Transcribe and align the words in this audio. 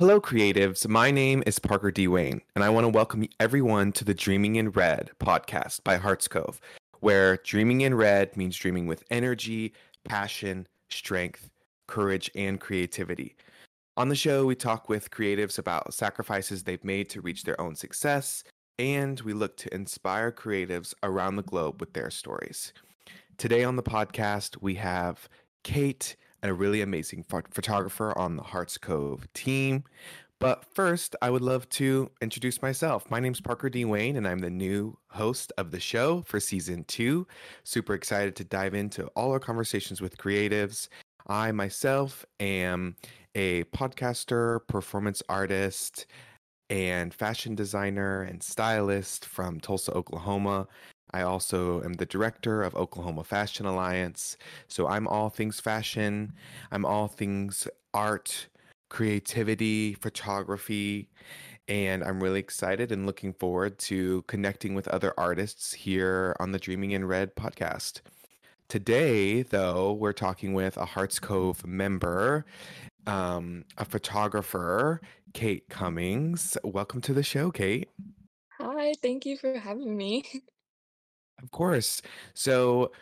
Hello, 0.00 0.20
creatives. 0.20 0.86
My 0.86 1.10
name 1.10 1.42
is 1.44 1.58
Parker 1.58 1.90
D. 1.90 2.06
Wayne, 2.06 2.40
and 2.54 2.62
I 2.62 2.68
want 2.68 2.84
to 2.84 2.88
welcome 2.88 3.26
everyone 3.40 3.90
to 3.94 4.04
the 4.04 4.14
Dreaming 4.14 4.54
in 4.54 4.70
Red 4.70 5.10
podcast 5.18 5.82
by 5.82 5.96
Hearts 5.96 6.28
Cove, 6.28 6.60
where 7.00 7.38
dreaming 7.38 7.80
in 7.80 7.96
red 7.96 8.36
means 8.36 8.56
dreaming 8.56 8.86
with 8.86 9.02
energy, 9.10 9.72
passion, 10.04 10.68
strength, 10.88 11.50
courage, 11.88 12.30
and 12.36 12.60
creativity. 12.60 13.34
On 13.96 14.08
the 14.08 14.14
show, 14.14 14.46
we 14.46 14.54
talk 14.54 14.88
with 14.88 15.10
creatives 15.10 15.58
about 15.58 15.92
sacrifices 15.92 16.62
they've 16.62 16.84
made 16.84 17.08
to 17.10 17.20
reach 17.20 17.42
their 17.42 17.60
own 17.60 17.74
success, 17.74 18.44
and 18.78 19.20
we 19.22 19.32
look 19.32 19.56
to 19.56 19.74
inspire 19.74 20.30
creatives 20.30 20.94
around 21.02 21.34
the 21.34 21.42
globe 21.42 21.80
with 21.80 21.94
their 21.94 22.10
stories. 22.10 22.72
Today 23.36 23.64
on 23.64 23.74
the 23.74 23.82
podcast, 23.82 24.62
we 24.62 24.76
have 24.76 25.28
Kate 25.64 26.14
and 26.42 26.50
a 26.50 26.54
really 26.54 26.80
amazing 26.80 27.24
ph- 27.24 27.44
photographer 27.50 28.16
on 28.16 28.36
the 28.36 28.42
Hearts 28.42 28.78
Cove 28.78 29.26
team. 29.32 29.84
But 30.40 30.64
first, 30.72 31.16
I 31.20 31.30
would 31.30 31.42
love 31.42 31.68
to 31.70 32.10
introduce 32.20 32.62
myself. 32.62 33.10
My 33.10 33.18
name 33.18 33.32
is 33.32 33.40
Parker 33.40 33.68
D. 33.68 33.84
Wayne, 33.84 34.16
and 34.16 34.26
I'm 34.26 34.38
the 34.38 34.50
new 34.50 34.96
host 35.08 35.52
of 35.58 35.72
the 35.72 35.80
show 35.80 36.22
for 36.22 36.38
season 36.38 36.84
two. 36.84 37.26
Super 37.64 37.94
excited 37.94 38.36
to 38.36 38.44
dive 38.44 38.74
into 38.74 39.06
all 39.16 39.32
our 39.32 39.40
conversations 39.40 40.00
with 40.00 40.16
creatives. 40.16 40.88
I 41.26 41.50
myself 41.50 42.24
am 42.38 42.94
a 43.34 43.64
podcaster, 43.64 44.60
performance 44.68 45.22
artist, 45.28 46.06
and 46.70 47.12
fashion 47.12 47.54
designer 47.54 48.22
and 48.22 48.42
stylist 48.42 49.24
from 49.24 49.58
Tulsa, 49.58 49.92
Oklahoma. 49.92 50.68
I 51.12 51.22
also 51.22 51.82
am 51.82 51.94
the 51.94 52.06
director 52.06 52.62
of 52.62 52.74
Oklahoma 52.74 53.24
Fashion 53.24 53.66
Alliance. 53.66 54.36
So 54.66 54.86
I'm 54.86 55.08
all 55.08 55.30
things 55.30 55.60
fashion, 55.60 56.32
I'm 56.70 56.84
all 56.84 57.08
things 57.08 57.66
art, 57.94 58.48
creativity, 58.88 59.94
photography. 59.94 61.08
And 61.68 62.02
I'm 62.02 62.22
really 62.22 62.40
excited 62.40 62.90
and 62.90 63.04
looking 63.04 63.34
forward 63.34 63.78
to 63.80 64.22
connecting 64.22 64.74
with 64.74 64.88
other 64.88 65.12
artists 65.18 65.74
here 65.74 66.34
on 66.40 66.52
the 66.52 66.58
Dreaming 66.58 66.92
in 66.92 67.04
Red 67.04 67.36
podcast. 67.36 68.00
Today, 68.68 69.42
though, 69.42 69.92
we're 69.92 70.12
talking 70.12 70.54
with 70.54 70.76
a 70.76 70.84
Hearts 70.86 71.18
Cove 71.18 71.66
member, 71.66 72.46
um, 73.06 73.64
a 73.76 73.84
photographer, 73.84 75.00
Kate 75.34 75.68
Cummings. 75.68 76.56
Welcome 76.64 77.00
to 77.02 77.14
the 77.14 77.22
show, 77.22 77.50
Kate. 77.50 77.88
Hi, 78.58 78.92
thank 79.02 79.24
you 79.24 79.36
for 79.36 79.58
having 79.58 79.96
me. 79.96 80.24
Of 81.42 81.50
course. 81.50 82.02
So, 82.34 82.92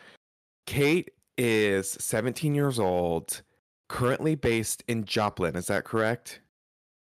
Kate 0.65 1.11
is 1.37 1.89
17 1.89 2.53
years 2.53 2.79
old, 2.79 3.41
currently 3.89 4.35
based 4.35 4.83
in 4.87 5.05
Joplin. 5.05 5.55
Is 5.55 5.67
that 5.67 5.85
correct? 5.85 6.41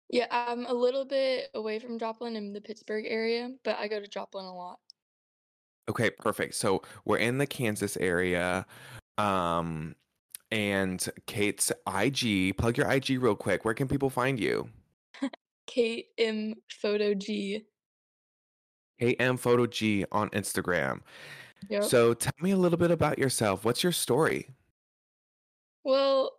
Yeah, 0.09 0.27
I'm 0.31 0.67
a 0.67 0.73
little 0.73 1.05
bit 1.05 1.51
away 1.55 1.79
from 1.79 1.99
Joplin 1.99 2.37
in 2.37 2.53
the 2.53 2.61
Pittsburg 2.61 3.05
area, 3.09 3.51
but 3.65 3.77
I 3.79 3.89
go 3.89 4.01
to 4.01 4.07
Joplin 4.07 4.45
a 4.45 4.55
lot. 4.55 4.79
Okay, 5.89 6.11
perfect. 6.11 6.55
So, 6.55 6.83
we're 7.05 7.19
in 7.19 7.39
the 7.39 7.47
Kansas 7.47 7.97
area. 7.97 8.67
Um, 9.19 9.95
and 10.51 11.07
Kate's 11.27 11.73
IG, 11.87 12.57
plug 12.57 12.77
your 12.77 12.91
IG 12.91 13.23
real 13.23 13.35
quick. 13.35 13.65
Where 13.65 13.75
can 13.75 13.89
people 13.89 14.11
find 14.11 14.39
you? 14.39 14.69
Kate 15.67 16.07
M 16.19 16.55
Photo 16.71 17.15
G. 17.15 17.65
KM 19.01 19.39
Photo 19.39 19.67
G 19.67 20.05
on 20.13 20.31
Instagram. 20.31 21.01
Yep. 21.69 21.85
So, 21.85 22.15
tell 22.15 22.33
me 22.41 22.51
a 22.51 22.57
little 22.57 22.79
bit 22.79 22.91
about 22.91 23.19
yourself. 23.19 23.65
What's 23.65 23.83
your 23.83 23.93
story? 23.93 24.51
Well, 25.85 26.33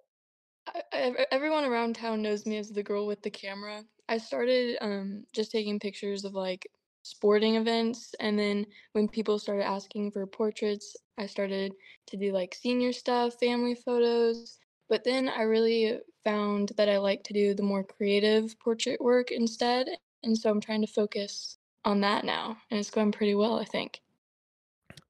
I, 0.68 0.82
I, 0.94 1.26
everyone 1.32 1.66
around 1.66 1.96
town 1.96 2.22
knows 2.22 2.46
me 2.46 2.58
as 2.58 2.70
the 2.70 2.84
girl 2.84 3.08
with 3.08 3.22
the 3.22 3.30
camera. 3.30 3.84
I 4.10 4.18
started 4.18 4.78
um, 4.82 5.24
just 5.34 5.52
taking 5.52 5.80
pictures 5.80 6.26
of 6.26 6.34
like 6.34 6.68
sporting 7.04 7.56
events, 7.56 8.14
and 8.20 8.38
then 8.38 8.66
when 8.94 9.08
people 9.08 9.40
started 9.40 9.66
asking 9.66 10.12
for 10.12 10.26
portraits, 10.28 10.96
I 11.18 11.26
started 11.26 11.74
to 12.08 12.18
do 12.18 12.32
like 12.32 12.56
senior 12.56 12.92
stuff, 12.94 13.40
family 13.40 13.76
photos. 13.76 14.60
But 14.90 15.04
then 15.04 15.30
I 15.30 15.42
really 15.42 16.00
found 16.24 16.72
that 16.78 16.90
I 16.90 16.98
like 16.98 17.24
to 17.26 17.34
do 17.34 17.54
the 17.54 17.64
more 17.64 17.84
creative 17.84 18.58
portrait 18.60 19.02
work 19.02 19.32
instead, 19.32 19.88
and 20.24 20.38
so 20.38 20.50
I'm 20.50 20.62
trying 20.62 20.82
to 20.82 20.92
focus 20.92 21.58
on 21.88 22.02
that 22.02 22.24
now, 22.24 22.58
and 22.70 22.80
it's 22.80 22.92
going 22.92 23.12
pretty 23.12 23.34
well, 23.34 23.60
I 23.60 23.66
think. 23.66 24.02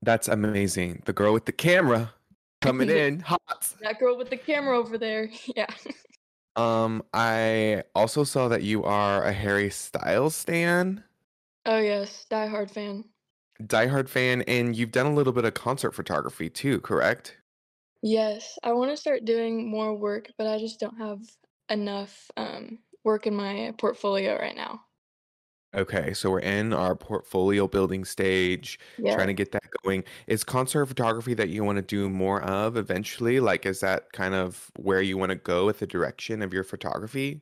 That's 0.02 0.28
amazing. 0.28 1.02
The 1.06 1.14
girl 1.14 1.34
with 1.34 1.46
the 1.46 1.52
camera 1.52 2.14
coming 2.62 2.90
in 2.90 3.20
hot. 3.22 3.76
That 3.82 4.00
girl 4.00 4.18
with 4.18 4.30
the 4.30 4.38
camera 4.38 4.78
over 4.78 4.98
there, 4.98 5.30
yeah. 5.56 5.68
Um, 6.56 7.04
I 7.14 7.84
also 7.96 8.24
saw 8.24 8.48
that 8.50 8.64
you 8.64 8.84
are 8.84 9.24
a 9.24 9.32
Harry 9.32 9.70
Styles 9.70 10.36
stan, 10.36 11.04
Oh 11.66 11.78
yes, 11.78 12.26
Die 12.26 12.48
Hard 12.48 12.72
fan. 12.72 13.06
diehard 13.62 14.10
fan, 14.10 14.42
and 14.44 14.76
you've 14.76 14.92
done 14.92 15.06
a 15.08 15.14
little 15.14 15.34
bit 15.34 15.46
of 15.46 15.54
concert 15.54 15.92
photography 15.94 16.50
too, 16.50 16.80
correct? 16.82 17.38
Yes, 18.02 18.58
I 18.64 18.74
want 18.74 18.92
to 18.92 18.98
start 18.98 19.26
doing 19.26 19.68
more 19.70 19.94
work, 19.96 20.32
but 20.38 20.48
I 20.48 20.58
just 20.60 20.80
don't 20.80 20.98
have 20.98 21.20
enough 21.70 22.32
um, 22.38 22.80
work 23.04 23.28
in 23.28 23.36
my 23.36 23.74
portfolio 23.78 24.38
right 24.40 24.56
now. 24.56 24.87
Okay, 25.74 26.14
so 26.14 26.32
we're 26.32 26.40
in 26.40 26.72
our 26.74 26.96
portfolio 26.96 27.68
building 27.68 28.06
stage, 28.06 28.80
Yeah. 28.98 29.18
trying 29.18 29.28
to 29.28 29.34
get 29.34 29.52
that 29.52 29.64
going. 29.84 30.04
Is 30.26 30.44
concert 30.44 30.86
photography 30.86 31.34
that 31.36 31.50
you 31.50 31.64
want 31.64 31.76
to 31.76 31.82
do 31.82 32.10
more 32.10 32.42
of 32.42 32.78
eventually? 32.78 33.40
Like, 33.42 33.66
is 33.66 33.82
that 33.82 34.12
kind 34.14 34.34
of 34.34 34.72
where 34.78 35.02
you 35.02 35.18
want 35.18 35.32
to 35.32 35.36
go 35.36 35.66
with 35.66 35.80
the 35.80 35.88
direction 35.88 36.42
of 36.42 36.54
your 36.54 36.64
photography? 36.64 37.42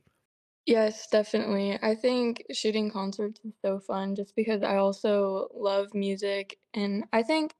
Yes, 0.65 1.07
definitely. 1.07 1.77
I 1.81 1.93
think 1.95 2.43
shooting 2.51 2.89
concerts 2.91 3.39
is 3.43 3.53
so 3.63 3.79
fun 3.79 4.15
just 4.15 4.35
because 4.35 4.63
I 4.63 4.77
also 4.77 5.47
love 5.53 5.93
music, 5.93 6.59
and 6.73 7.05
I 7.13 7.21
think 7.23 7.55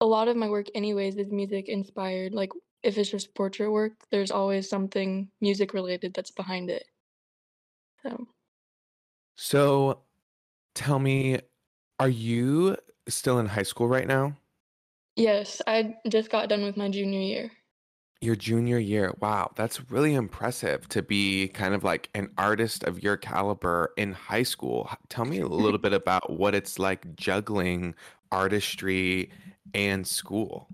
a 0.00 0.06
lot 0.06 0.28
of 0.28 0.36
my 0.36 0.48
work, 0.50 0.68
anyways, 0.74 1.16
is 1.16 1.32
music 1.32 1.68
inspired. 1.68 2.34
Like, 2.34 2.50
if 2.82 2.98
it's 2.98 3.10
just 3.10 3.34
portrait 3.34 3.70
work, 3.70 3.94
there's 4.10 4.30
always 4.32 4.68
something 4.68 5.30
music 5.40 5.74
related 5.74 6.14
that's 6.14 6.30
behind 6.32 6.70
it. 6.70 6.86
So, 8.02 8.28
So, 9.36 10.04
tell 10.74 10.98
me, 11.00 11.40
are 12.00 12.08
you 12.08 12.76
still 13.08 13.38
in 13.40 13.46
high 13.46 13.64
school 13.64 13.88
right 13.88 14.08
now? 14.08 14.38
yes, 15.16 15.62
I 15.66 15.96
just 16.08 16.30
got 16.30 16.48
done 16.48 16.62
with 16.64 16.76
my 16.76 16.88
junior 16.90 17.20
year. 17.20 17.52
Your 18.20 18.36
junior 18.36 18.78
year. 18.78 19.12
Wow, 19.20 19.50
that's 19.56 19.90
really 19.90 20.14
impressive 20.14 20.88
to 20.90 21.02
be 21.02 21.48
kind 21.48 21.74
of 21.74 21.82
like 21.82 22.08
an 22.14 22.32
artist 22.38 22.84
of 22.84 23.02
your 23.02 23.16
caliber 23.16 23.92
in 23.96 24.12
high 24.12 24.44
school. 24.44 24.88
Tell 25.08 25.24
me 25.24 25.40
a 25.40 25.48
little 25.48 25.78
bit 25.80 25.92
about 25.92 26.30
what 26.30 26.54
it's 26.54 26.78
like 26.78 27.16
juggling 27.16 27.96
artistry 28.30 29.32
and 29.74 30.06
school. 30.06 30.70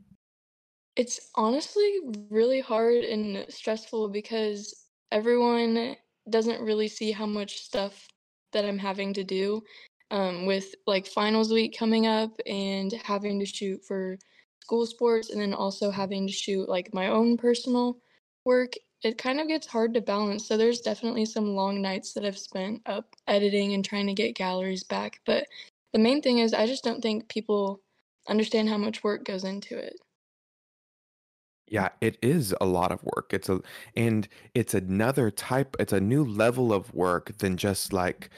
It's 0.97 1.31
honestly 1.35 2.01
really 2.31 2.61
hard 2.61 3.05
and 3.05 3.51
stressful 3.53 4.09
because 4.11 4.89
everyone 5.11 5.97
doesn't 6.29 6.61
really 6.63 6.89
see 6.89 7.13
how 7.13 7.27
much 7.27 7.61
stuff 7.63 8.09
that 8.53 8.65
I'm 8.65 8.79
having 8.79 9.13
to 9.15 9.25
do 9.25 9.63
um, 10.11 10.47
with 10.47 10.75
like 10.87 11.07
finals 11.07 11.53
week 11.53 11.77
coming 11.77 12.07
up 12.07 12.31
and 12.47 12.93
having 12.93 13.39
to 13.41 13.47
shoot 13.47 13.85
for 13.85 14.19
school 14.63 14.87
sports 14.87 15.31
and 15.31 15.41
then 15.41 15.55
also 15.55 15.91
having 15.91 16.27
to 16.27 16.33
shoot 16.33 16.69
like 16.69 16.93
my 16.95 17.09
own 17.09 17.37
personal 17.37 17.99
work. 18.45 18.73
It 19.03 19.17
kind 19.17 19.41
of 19.41 19.49
gets 19.49 19.67
hard 19.67 19.95
to 19.95 20.01
balance. 20.01 20.47
So 20.47 20.57
there's 20.57 20.81
definitely 20.81 21.25
some 21.25 21.55
long 21.55 21.81
nights 21.81 22.13
that 22.15 22.25
I've 22.25 22.39
spent 22.39 22.83
up 22.87 23.15
editing 23.27 23.75
and 23.75 23.85
trying 23.85 24.07
to 24.09 24.15
get 24.15 24.35
galleries 24.35 24.85
back. 24.85 25.21
But 25.25 25.47
the 25.93 25.99
main 25.99 26.21
thing 26.21 26.39
is, 26.39 26.53
I 26.53 26.67
just 26.67 26.85
don't 26.85 27.01
think 27.01 27.29
people 27.29 27.81
understand 28.29 28.69
how 28.69 28.77
much 28.79 29.05
work 29.05 29.25
goes 29.25 29.45
into 29.45 29.79
it. 29.79 29.95
Yeah, 31.71 31.91
it 32.01 32.19
is 32.23 32.55
a 32.61 32.67
lot 32.67 32.93
of 32.93 33.03
work. 33.03 33.33
It's 33.33 33.49
a 33.49 33.61
and 33.97 34.29
it's 34.55 34.75
another 34.75 35.31
type, 35.31 35.77
it's 35.79 35.93
a 35.93 36.01
new 36.01 36.25
level 36.25 36.73
of 36.73 36.93
work 36.95 37.37
than 37.39 37.57
just 37.57 37.93
like 37.93 38.31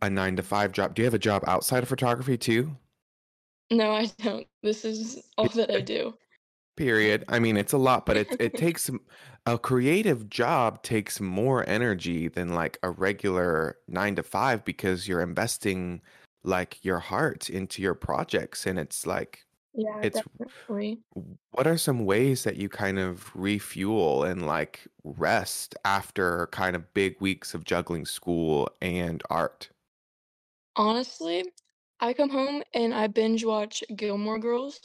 a 0.00 0.10
nine 0.10 0.36
to 0.36 0.42
five 0.42 0.72
job. 0.72 0.94
Do 0.94 1.02
you 1.02 1.06
have 1.06 1.14
a 1.14 1.18
job 1.18 1.44
outside 1.46 1.82
of 1.82 1.88
photography 1.88 2.36
too? 2.36 2.76
No, 3.70 3.92
I 3.92 4.06
don't. 4.18 4.46
This 4.62 4.84
is 4.84 5.22
all 5.38 5.48
that 5.48 5.70
I 5.70 5.80
do. 5.80 6.14
Period. 6.76 7.24
I 7.28 7.38
mean, 7.38 7.56
it's 7.56 7.72
a 7.72 7.78
lot, 7.78 8.06
but 8.06 8.16
it 8.16 8.28
it 8.40 8.54
takes 8.56 8.90
a 9.46 9.58
creative 9.58 10.28
job 10.28 10.82
takes 10.82 11.20
more 11.20 11.68
energy 11.68 12.28
than 12.28 12.54
like 12.54 12.78
a 12.82 12.90
regular 12.90 13.76
nine 13.88 14.14
to 14.16 14.22
five 14.22 14.64
because 14.64 15.08
you're 15.08 15.22
investing 15.22 16.00
like 16.44 16.84
your 16.84 16.98
heart 16.98 17.50
into 17.50 17.82
your 17.82 17.94
projects, 17.94 18.66
and 18.66 18.78
it's 18.78 19.06
like 19.06 19.44
Yeah, 19.74 20.02
it's 20.02 20.22
definitely. 20.38 21.04
what 21.50 21.66
are 21.66 21.76
some 21.76 22.04
ways 22.06 22.44
that 22.44 22.56
you 22.56 22.68
kind 22.68 22.98
of 22.98 23.34
refuel 23.36 24.24
and 24.24 24.46
like 24.46 24.86
rest 25.04 25.74
after 25.84 26.46
kind 26.48 26.74
of 26.76 26.92
big 26.94 27.20
weeks 27.20 27.54
of 27.54 27.64
juggling 27.64 28.06
school 28.06 28.68
and 28.80 29.22
art? 29.30 29.70
Honestly, 30.76 31.44
I 32.00 32.14
come 32.14 32.30
home 32.30 32.62
and 32.74 32.94
I 32.94 33.06
binge 33.06 33.44
watch 33.44 33.82
Gilmore 33.94 34.38
Girls, 34.38 34.80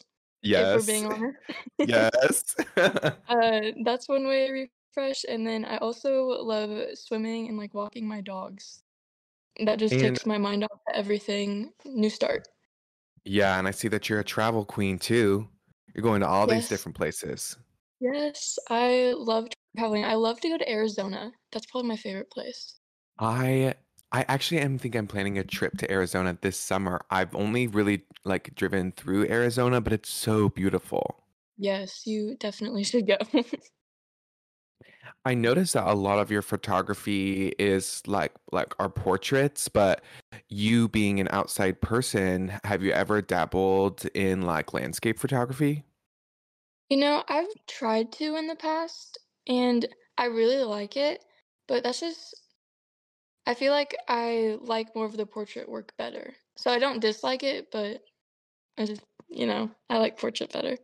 if 0.55 0.73
we're 0.73 0.81
Yes. 0.81 0.83
being 0.83 1.05
honest. 1.07 1.37
Yes. 1.83 2.55
Uh, 3.27 3.71
that's 3.83 4.07
one 4.07 4.27
way 4.27 4.47
to 4.47 4.67
fresh, 4.93 5.25
and 5.27 5.45
then 5.45 5.65
I 5.65 5.77
also 5.77 6.27
love 6.27 6.97
swimming 6.97 7.47
and, 7.49 7.57
like, 7.57 7.73
walking 7.73 8.07
my 8.07 8.21
dogs. 8.21 8.83
That 9.65 9.79
just 9.79 9.99
And 9.99 9.99
takes 9.99 10.25
my 10.25 10.37
mind 10.39 10.63
off 10.65 10.81
everything. 10.93 11.73
New 11.85 12.09
start. 12.11 12.47
Yeah, 13.27 13.59
and 13.59 13.67
I 13.67 13.71
see 13.71 13.87
that 13.89 14.09
you're 14.09 14.19
a 14.19 14.23
travel 14.23 14.65
queen 14.65 14.97
too. 14.99 15.49
You're 15.93 16.01
going 16.03 16.21
to 16.21 16.27
all 16.27 16.47
these 16.47 16.67
Yes. 16.67 16.67
different 16.67 16.95
places. 16.95 17.57
Yes, 17.99 18.57
I 18.71 19.13
love 19.15 19.49
traveling. 19.75 20.03
I 20.03 20.15
love 20.15 20.39
to 20.41 20.49
go 20.49 20.57
to 20.57 20.67
Arizona. 20.67 21.31
That's 21.51 21.67
probably 21.67 21.89
my 21.89 21.95
favorite 21.97 22.31
place. 22.31 22.79
I 23.19 23.75
I 24.11 24.23
actually 24.27 24.61
am 24.61 24.77
think 24.79 24.95
I'm 24.95 25.07
planning 25.07 25.37
a 25.37 25.43
trip 25.43 25.77
to 25.77 25.91
Arizona 25.91 26.37
this 26.41 26.57
summer. 26.59 27.01
I've 27.11 27.35
only 27.35 27.67
really 27.67 28.05
like 28.25 28.55
driven 28.55 28.91
through 28.93 29.27
Arizona, 29.27 29.81
but 29.81 29.93
it's 29.93 30.09
so 30.09 30.49
beautiful. 30.49 31.23
Yes, 31.57 32.05
you 32.07 32.35
definitely 32.37 32.83
should 32.83 33.05
go. 33.07 33.17
I 35.27 35.33
noticed 35.33 35.73
that 35.73 35.85
a 35.85 35.93
lot 35.93 36.19
of 36.19 36.31
your 36.31 36.41
photography 36.41 37.49
is 37.59 38.01
like 38.07 38.31
like 38.53 38.73
our 38.79 38.87
portraits, 38.87 39.67
but 39.67 40.01
you 40.47 40.87
being 40.87 41.19
an 41.19 41.27
outside 41.31 41.81
person, 41.81 42.53
have 42.63 42.81
you 42.81 42.93
ever 42.93 43.21
dabbled 43.21 44.05
in 44.13 44.43
like 44.43 44.73
landscape 44.73 45.19
photography? 45.19 45.83
You 46.89 46.95
know, 46.95 47.25
I've 47.27 47.49
tried 47.67 48.13
to 48.13 48.37
in 48.37 48.47
the 48.47 48.55
past, 48.55 49.19
and 49.47 49.85
I 50.17 50.27
really 50.27 50.63
like 50.63 50.95
it, 50.95 51.25
but 51.67 51.83
that's 51.83 51.99
just 51.99 52.33
I 53.45 53.53
feel 53.53 53.73
like 53.73 53.97
I 54.07 54.57
like 54.61 54.95
more 54.95 55.05
of 55.05 55.17
the 55.17 55.25
portrait 55.25 55.67
work 55.67 55.91
better. 55.97 56.33
So 56.55 56.71
I 56.71 56.79
don't 56.79 57.01
dislike 57.01 57.43
it, 57.43 57.69
but 57.69 58.01
I 58.77 58.85
just, 58.85 59.01
you 59.27 59.45
know, 59.45 59.69
I 59.89 59.97
like 59.97 60.17
portrait 60.17 60.53
better. 60.53 60.77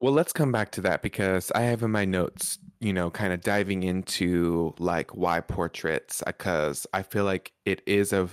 Well, 0.00 0.12
let's 0.12 0.32
come 0.32 0.50
back 0.50 0.70
to 0.72 0.80
that 0.82 1.02
because 1.02 1.50
I 1.52 1.60
have 1.62 1.82
in 1.82 1.90
my 1.90 2.04
notes, 2.06 2.58
you 2.80 2.92
know, 2.92 3.10
kind 3.10 3.32
of 3.32 3.42
diving 3.42 3.82
into 3.82 4.74
like 4.78 5.14
why 5.14 5.40
portraits, 5.40 6.22
because 6.26 6.86
I 6.94 7.02
feel 7.02 7.24
like 7.24 7.52
it 7.66 7.82
is 7.86 8.12
a 8.12 8.28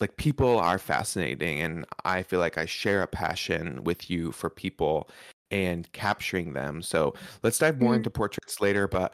like 0.00 0.16
people 0.16 0.58
are 0.58 0.78
fascinating, 0.78 1.60
and 1.60 1.84
I 2.06 2.22
feel 2.22 2.40
like 2.40 2.56
I 2.56 2.64
share 2.64 3.02
a 3.02 3.06
passion 3.06 3.84
with 3.84 4.08
you 4.08 4.32
for 4.32 4.48
people 4.48 5.10
and 5.50 5.90
capturing 5.92 6.54
them. 6.54 6.80
So 6.80 7.14
let's 7.42 7.58
dive 7.58 7.80
more 7.80 7.94
Mhm. 7.94 7.96
into 7.96 8.10
portraits 8.10 8.60
later, 8.60 8.88
but 8.88 9.12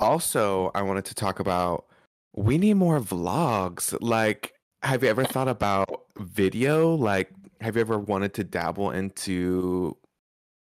also 0.00 0.70
I 0.74 0.82
wanted 0.82 1.04
to 1.06 1.14
talk 1.14 1.40
about 1.40 1.86
we 2.34 2.58
need 2.58 2.74
more 2.74 3.00
vlogs. 3.00 3.96
Like, 4.00 4.54
have 4.82 5.02
you 5.02 5.08
ever 5.10 5.24
thought 5.24 5.48
about 5.48 6.06
video? 6.18 6.94
Like, 6.94 7.32
have 7.60 7.76
you 7.76 7.80
ever 7.82 7.98
wanted 7.98 8.34
to 8.34 8.44
dabble 8.44 8.90
into 8.92 9.96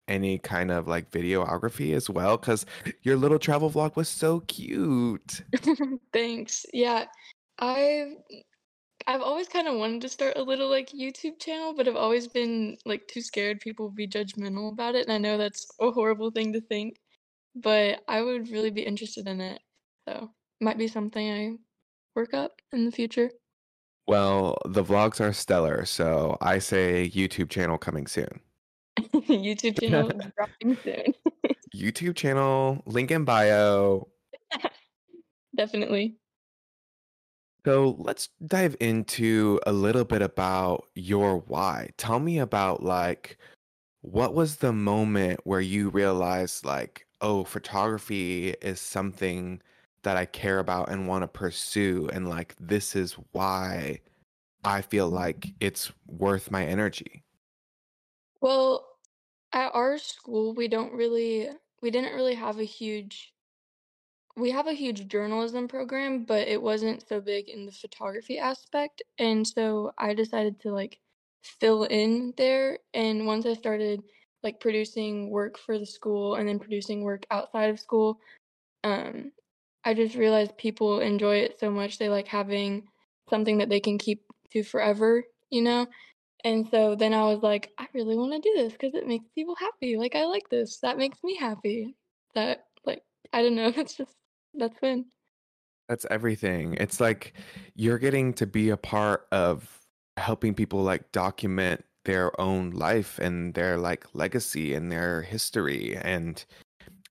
any 0.07 0.37
kind 0.39 0.71
of 0.71 0.87
like 0.87 1.11
videography 1.11 1.93
as 1.95 2.09
well? 2.09 2.37
Because 2.37 2.65
your 3.03 3.15
little 3.17 3.39
travel 3.39 3.69
vlog 3.69 3.95
was 3.95 4.09
so 4.09 4.41
cute. 4.41 5.41
Thanks. 6.13 6.65
Yeah. 6.73 7.05
I've 7.59 8.13
I've 9.05 9.21
always 9.21 9.47
kind 9.47 9.67
of 9.67 9.77
wanted 9.77 10.01
to 10.01 10.09
start 10.09 10.37
a 10.37 10.43
little 10.43 10.69
like 10.69 10.89
YouTube 10.89 11.39
channel, 11.39 11.73
but 11.73 11.87
I've 11.87 11.95
always 11.95 12.27
been 12.27 12.77
like 12.85 13.07
too 13.07 13.21
scared 13.21 13.61
people 13.61 13.85
would 13.85 13.95
be 13.95 14.07
judgmental 14.07 14.71
about 14.71 14.95
it, 14.95 15.07
and 15.07 15.13
I 15.13 15.17
know 15.17 15.37
that's 15.37 15.65
a 15.79 15.91
horrible 15.91 16.31
thing 16.31 16.51
to 16.53 16.61
think, 16.61 16.97
but 17.55 18.01
I 18.07 18.21
would 18.21 18.49
really 18.49 18.71
be 18.71 18.81
interested 18.81 19.27
in 19.27 19.39
it. 19.39 19.61
So, 20.07 20.31
might 20.59 20.77
be 20.77 20.87
something 20.87 21.31
I 21.31 21.55
work 22.15 22.33
up 22.33 22.61
in 22.73 22.85
the 22.85 22.91
future. 22.91 23.31
Well, 24.07 24.57
the 24.65 24.83
vlogs 24.83 25.21
are 25.21 25.33
stellar, 25.33 25.85
so 25.85 26.37
I 26.41 26.59
say 26.59 27.09
YouTube 27.13 27.49
channel 27.49 27.77
coming 27.77 28.07
soon. 28.07 28.41
YouTube 28.97 29.79
channel 29.79 30.11
dropping 30.37 30.77
soon. 30.83 31.13
YouTube 31.75 32.15
channel, 32.15 32.81
link 32.85 33.11
in 33.11 33.25
bio. 33.25 34.07
Definitely. 35.55 36.15
So 37.65 37.95
let's 37.99 38.29
dive 38.45 38.77
into 38.79 39.59
a 39.67 39.73
little 39.73 40.05
bit 40.05 40.21
about 40.21 40.85
your 40.95 41.39
why. 41.39 41.89
Tell 41.97 42.19
me 42.19 42.39
about 42.39 42.83
like 42.83 43.37
what 44.01 44.33
was 44.33 44.57
the 44.57 44.71
moment 44.71 45.41
where 45.43 45.59
you 45.59 45.89
realized 45.89 46.63
like, 46.65 47.05
oh, 47.19 47.43
photography 47.43 48.55
is 48.61 48.79
something 48.79 49.61
that 50.03 50.15
I 50.15 50.25
care 50.25 50.59
about 50.59 50.89
and 50.89 51.07
want 51.07 51.23
to 51.23 51.27
pursue 51.27 52.09
and 52.13 52.29
like 52.29 52.55
this 52.59 52.95
is 52.95 53.17
why 53.33 53.99
I 54.63 54.81
feel 54.81 55.09
like 55.09 55.39
mm. 55.39 55.53
it's 55.59 55.91
worth 56.07 56.51
my 56.51 56.65
energy. 56.65 57.23
Well, 58.41 58.87
at 59.53 59.75
our 59.75 59.97
school, 59.97 60.53
we 60.53 60.67
don't 60.67 60.93
really 60.93 61.49
we 61.81 61.91
didn't 61.91 62.15
really 62.15 62.35
have 62.35 62.59
a 62.59 62.63
huge 62.63 63.33
we 64.35 64.51
have 64.51 64.67
a 64.67 64.73
huge 64.73 65.07
journalism 65.07 65.67
program, 65.67 66.23
but 66.23 66.47
it 66.47 66.61
wasn't 66.61 67.07
so 67.07 67.19
big 67.19 67.49
in 67.49 67.65
the 67.65 67.71
photography 67.71 68.37
aspect. 68.37 69.01
And 69.17 69.45
so 69.47 69.93
I 69.97 70.13
decided 70.13 70.59
to 70.61 70.71
like 70.71 70.99
fill 71.41 71.83
in 71.85 72.33
there. 72.37 72.79
And 72.93 73.25
once 73.25 73.45
I 73.45 73.53
started 73.53 74.03
like 74.43 74.59
producing 74.59 75.31
work 75.31 75.57
for 75.57 75.79
the 75.79 75.85
school 75.87 76.35
and 76.35 76.47
then 76.47 76.59
producing 76.59 77.01
work 77.01 77.25
outside 77.31 77.69
of 77.71 77.79
school, 77.79 78.19
um, 78.83 79.31
I 79.85 79.93
just 79.93 80.15
realized 80.15 80.57
people 80.57 81.01
enjoy 81.01 81.37
it 81.37 81.59
so 81.59 81.71
much. 81.71 81.97
They 81.99 82.09
like 82.09 82.27
having 82.27 82.87
something 83.29 83.59
that 83.59 83.69
they 83.69 83.79
can 83.81 83.97
keep 83.97 84.23
to 84.51 84.63
forever, 84.63 85.25
you 85.51 85.61
know? 85.61 85.87
And 86.47 86.65
so 86.71 86.95
then 86.95 87.13
I 87.13 87.23
was 87.23 87.43
like, 87.43 87.73
I 87.77 87.87
really 87.93 88.15
want 88.15 88.31
to 88.31 88.39
do 88.39 88.53
this 88.55 88.71
because 88.71 88.95
it 88.95 89.05
makes 89.05 89.25
people 89.35 89.53
happy. 89.59 89.97
Like, 89.97 90.15
I 90.15 90.23
like 90.23 90.47
this. 90.49 90.79
That 90.79 90.97
makes 90.97 91.21
me 91.21 91.35
happy. 91.35 91.93
That, 92.35 92.67
like, 92.85 93.01
I 93.33 93.41
don't 93.41 93.55
know. 93.55 93.67
It's 93.75 93.95
just, 93.95 94.15
that's 94.53 94.79
fun. 94.79 95.07
That's 95.89 96.05
everything. 96.09 96.75
It's 96.75 97.01
like 97.01 97.33
you're 97.75 97.97
getting 97.97 98.31
to 98.35 98.47
be 98.47 98.69
a 98.69 98.77
part 98.77 99.27
of 99.29 99.81
helping 100.15 100.53
people 100.53 100.83
like 100.83 101.11
document 101.11 101.83
their 102.05 102.39
own 102.39 102.71
life 102.71 103.19
and 103.19 103.53
their 103.53 103.77
like 103.77 104.05
legacy 104.13 104.73
and 104.73 104.89
their 104.89 105.23
history. 105.23 105.97
And 105.97 106.45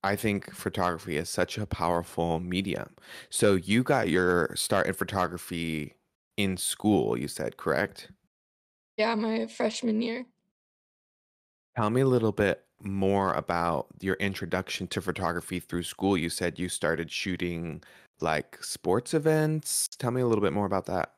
I 0.03 0.15
think 0.15 0.51
photography 0.51 1.15
is 1.15 1.29
such 1.29 1.59
a 1.59 1.67
powerful 1.67 2.39
medium. 2.39 2.95
So 3.29 3.53
you 3.53 3.83
got 3.83 4.09
your 4.09 4.55
start 4.55 4.87
in 4.87 4.93
photography 4.93 5.93
in 6.37 6.57
school, 6.57 7.15
you 7.15 7.27
said, 7.27 7.57
correct? 7.57 8.09
Yeah, 8.97 9.15
my 9.15 9.47
freshman 9.47 10.01
year. 10.01 10.25
Tell 11.75 11.89
me 11.89 12.01
a 12.01 12.05
little 12.07 12.31
bit 12.31 12.65
more 12.81 13.33
about 13.33 13.87
your 14.01 14.15
introduction 14.15 14.87
to 14.87 15.01
photography 15.01 15.59
through 15.59 15.83
school. 15.83 16.17
You 16.17 16.29
said 16.29 16.59
you 16.59 16.69
started 16.69 17.11
shooting 17.11 17.83
like 18.19 18.61
sports 18.63 19.13
events. 19.13 19.87
Tell 19.97 20.11
me 20.11 20.21
a 20.21 20.27
little 20.27 20.41
bit 20.43 20.53
more 20.53 20.65
about 20.65 20.85
that. 20.85 21.15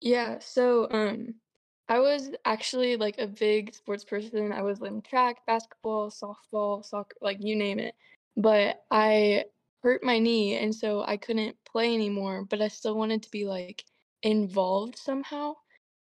Yeah, 0.00 0.38
so, 0.38 0.90
um, 0.90 1.40
I 1.88 2.00
was 2.00 2.30
actually, 2.44 2.96
like, 2.96 3.18
a 3.18 3.26
big 3.26 3.74
sports 3.74 4.04
person. 4.04 4.52
I 4.52 4.62
was 4.62 4.80
in 4.82 5.02
track, 5.02 5.46
basketball, 5.46 6.10
softball, 6.10 6.84
soccer, 6.84 7.16
like, 7.20 7.38
you 7.42 7.56
name 7.56 7.78
it. 7.78 7.94
But 8.36 8.84
I 8.90 9.46
hurt 9.82 10.02
my 10.04 10.18
knee, 10.18 10.56
and 10.56 10.74
so 10.74 11.02
I 11.02 11.16
couldn't 11.16 11.62
play 11.64 11.94
anymore, 11.94 12.44
but 12.44 12.60
I 12.60 12.68
still 12.68 12.96
wanted 12.96 13.22
to 13.22 13.30
be, 13.30 13.46
like, 13.46 13.84
involved 14.22 14.96
somehow. 14.98 15.56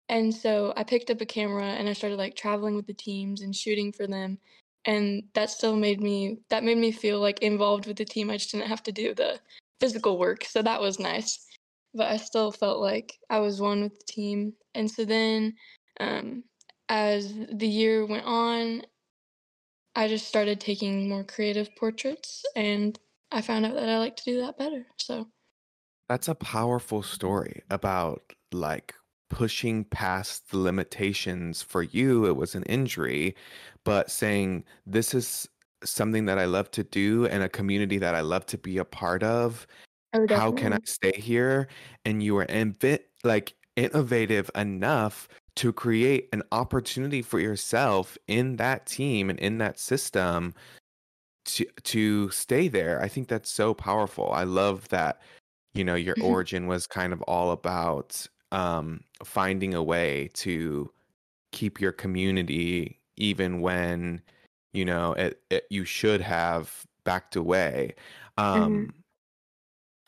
And 0.10 0.34
so 0.34 0.74
I 0.78 0.84
picked 0.84 1.10
up 1.10 1.22
a 1.22 1.26
camera 1.26 1.66
and 1.66 1.90
I 1.90 1.94
started, 1.94 2.18
like, 2.18 2.36
traveling 2.36 2.76
with 2.76 2.88
the 2.88 2.94
teams 2.94 3.42
and 3.42 3.56
shooting 3.56 3.92
for 3.92 4.08
them, 4.08 4.40
and 4.86 5.24
that 5.34 5.50
still 5.50 5.76
made 5.76 6.02
me 6.02 6.40
that 6.50 6.64
made 6.64 6.78
me 6.78 6.92
feel, 6.92 7.20
like, 7.20 7.40
involved 7.42 7.88
with 7.88 7.98
the 7.98 8.06
team. 8.06 8.30
I 8.30 8.38
just 8.38 8.52
didn't 8.52 8.68
have 8.68 8.84
to 8.84 8.92
do 8.92 9.14
the 9.16 9.40
physical 9.80 10.18
work, 10.20 10.46
so 10.46 10.62
that 10.62 10.82
was 10.82 11.00
nice. 11.00 11.46
But 11.94 12.12
I 12.12 12.18
still 12.18 12.52
felt 12.52 12.80
like 12.82 13.18
I 13.30 13.40
was 13.40 13.62
one 13.62 13.82
with 13.82 13.98
the 13.98 14.06
team. 14.06 14.54
And 14.76 14.90
so 14.92 15.06
then, 15.06 15.56
um, 16.00 16.44
as 16.90 17.34
the 17.36 17.68
year 17.68 18.06
went 18.06 18.26
on, 18.26 18.84
I 19.96 20.08
just 20.08 20.28
started 20.28 20.62
taking 20.62 21.10
more 21.10 21.24
creative 21.26 21.76
portraits, 21.76 22.46
and 22.56 22.98
I 23.32 23.42
found 23.42 23.66
out 23.66 23.74
that 23.74 23.90
I 23.90 23.98
like 23.98 24.16
to 24.18 24.24
do 24.24 24.40
that 24.42 24.58
better. 24.58 24.88
So, 24.98 25.32
That's 26.10 26.28
a 26.28 26.36
powerful 26.36 27.02
story 27.04 27.62
about 27.70 28.34
like 28.52 28.96
pushing 29.30 29.84
past 29.86 30.52
the 30.52 30.58
limitations. 30.58 31.62
For 31.62 31.84
you, 31.84 32.26
it 32.26 32.36
was 32.36 32.56
an 32.56 32.64
injury, 32.64 33.36
but 33.84 34.12
saying, 34.12 34.64
this 34.86 35.14
is 35.14 35.48
something 35.84 36.26
that 36.26 36.40
I 36.40 36.46
love 36.46 36.72
to 36.72 36.84
do 36.84 37.28
and 37.28 37.44
a 37.44 37.50
community 37.50 37.98
that 38.00 38.16
I 38.16 38.22
love 38.22 38.46
to 38.48 38.58
be 38.58 38.78
a 38.78 38.86
part 38.86 39.24
of. 39.24 39.68
oh, 40.14 40.26
How 40.30 40.52
can 40.52 40.74
I 40.74 40.80
stay 40.86 41.14
here? 41.14 41.68
And 42.06 42.24
you 42.24 42.36
were 42.36 42.46
invi- 42.46 43.04
like 43.24 43.54
innovative 43.76 44.50
enough 44.56 45.28
to 45.58 45.72
create 45.72 46.28
an 46.34 46.44
opportunity 46.52 47.22
for 47.22 47.40
yourself 47.40 48.18
in 48.28 48.58
that 48.58 48.86
team 48.86 49.30
and 49.30 49.40
in 49.40 49.58
that 49.60 49.80
system 49.80 50.54
to 51.46 51.66
to 51.84 52.30
stay 52.32 52.68
there. 52.68 53.02
I 53.02 53.08
think 53.08 53.28
that's 53.28 53.52
so 53.52 53.74
powerful. 53.74 54.32
I 54.32 54.44
love 54.44 54.90
that, 54.90 55.22
you 55.74 55.84
know, 55.84 55.96
your 55.96 56.16
mm-hmm. 56.16 56.26
origin 56.26 56.68
was 56.68 56.88
kind 56.88 57.14
of 57.14 57.22
all 57.24 57.52
about 57.52 58.28
um 58.52 59.04
finding 59.24 59.74
a 59.74 59.84
way 59.84 60.30
to 60.34 60.92
keep 61.52 61.82
your 61.82 61.92
community 61.94 63.02
even 63.18 63.62
when, 63.62 64.22
you 64.74 64.86
know, 64.86 65.14
it, 65.14 65.42
it 65.52 65.66
you 65.72 65.86
should 65.86 66.22
have 66.22 66.86
backed 67.06 67.36
away. 67.36 67.96
Mhm. 68.54 68.90
Um 68.90 68.94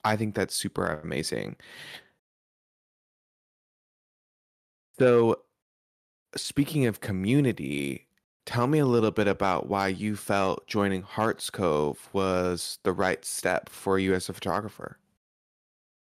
I 0.03 0.15
think 0.15 0.36
that's 0.36 0.56
super 0.56 0.86
amazing. 0.88 1.58
So, 5.00 5.44
speaking 6.36 6.86
of 6.88 7.01
community, 7.01 8.08
tell 8.46 8.67
me 8.67 8.79
a 8.79 8.86
little 8.88 9.12
bit 9.12 9.27
about 9.27 9.67
why 9.67 9.88
you 9.89 10.15
felt 10.17 10.67
joining 10.67 11.03
Hearts 11.03 11.50
Cove 11.51 12.10
was 12.13 12.79
the 12.84 12.94
right 12.94 13.25
step 13.25 13.70
for 13.70 14.00
you 14.00 14.13
as 14.15 14.29
a 14.29 14.34
photographer. 14.34 15.00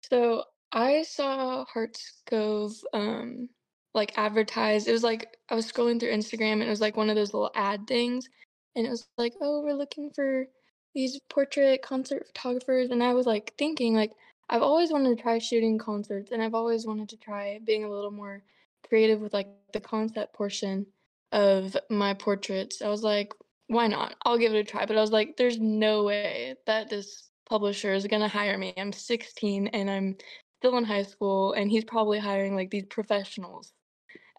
So 0.10 0.44
I 0.74 1.04
saw 1.04 1.66
Hearts 1.66 2.22
Cove 2.28 2.74
um 2.94 3.50
like 3.94 4.18
advertised. 4.18 4.88
It 4.88 4.92
was 4.92 5.04
like 5.04 5.38
I 5.50 5.56
was 5.56 5.72
scrolling 5.72 6.00
through 6.00 6.12
Instagram 6.12 6.54
and 6.54 6.64
it 6.64 6.70
was 6.70 6.82
like 6.82 6.98
one 6.98 7.10
of 7.10 7.16
those 7.16 7.34
little 7.34 7.52
ad 7.56 7.86
things 7.88 8.28
and 8.76 8.88
it 8.88 8.90
was 8.90 9.08
like, 9.18 9.34
"Oh, 9.42 9.62
we're 9.62 9.76
looking 9.76 10.10
for 10.12 10.48
these 10.96 11.20
portrait 11.30 11.84
concert 11.84 12.26
photographers." 12.28 12.90
And 12.90 13.04
I 13.04 13.14
was 13.14 13.28
like 13.28 13.54
thinking 13.58 13.94
like 13.96 14.12
I've 14.50 14.64
always 14.64 14.92
wanted 14.92 15.16
to 15.16 15.22
try 15.22 15.38
shooting 15.38 15.78
concerts 15.78 16.32
and 16.32 16.42
I've 16.42 16.56
always 16.56 16.88
wanted 16.88 17.10
to 17.10 17.18
try 17.18 17.60
being 17.64 17.84
a 17.84 17.90
little 17.90 18.12
more 18.12 18.44
creative 18.88 19.22
with 19.22 19.34
like 19.34 19.48
the 19.74 19.80
concept 19.80 20.34
portion 20.34 20.88
of 21.32 21.78
my 21.90 22.14
portraits. 22.16 22.82
I 22.82 22.90
was 22.90 23.04
like, 23.04 23.34
why 23.68 23.88
not? 23.88 24.16
I'll 24.26 24.38
give 24.38 24.54
it 24.54 24.60
a 24.60 24.64
try. 24.64 24.86
But 24.88 24.98
I 24.98 25.02
was 25.02 25.12
like, 25.12 25.38
there's 25.38 25.60
no 25.60 26.04
way 26.04 26.56
that 26.66 26.90
this 26.90 27.30
publisher 27.48 27.94
is 27.94 28.08
gonna 28.08 28.28
hire 28.28 28.58
me. 28.58 28.74
I'm 28.78 28.92
16 28.92 29.68
and 29.68 29.90
I'm 29.90 30.18
still 30.64 30.78
in 30.78 30.86
high 30.86 31.04
school, 31.04 31.54
and 31.54 31.70
he's 31.72 31.84
probably 31.86 32.20
hiring 32.20 32.56
like 32.56 32.72
these 32.72 32.86
professionals 32.86 33.74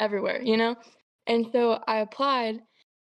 everywhere, 0.01 0.41
you 0.43 0.57
know? 0.57 0.77
And 1.27 1.47
so 1.53 1.83
I 1.87 1.99
applied, 1.99 2.63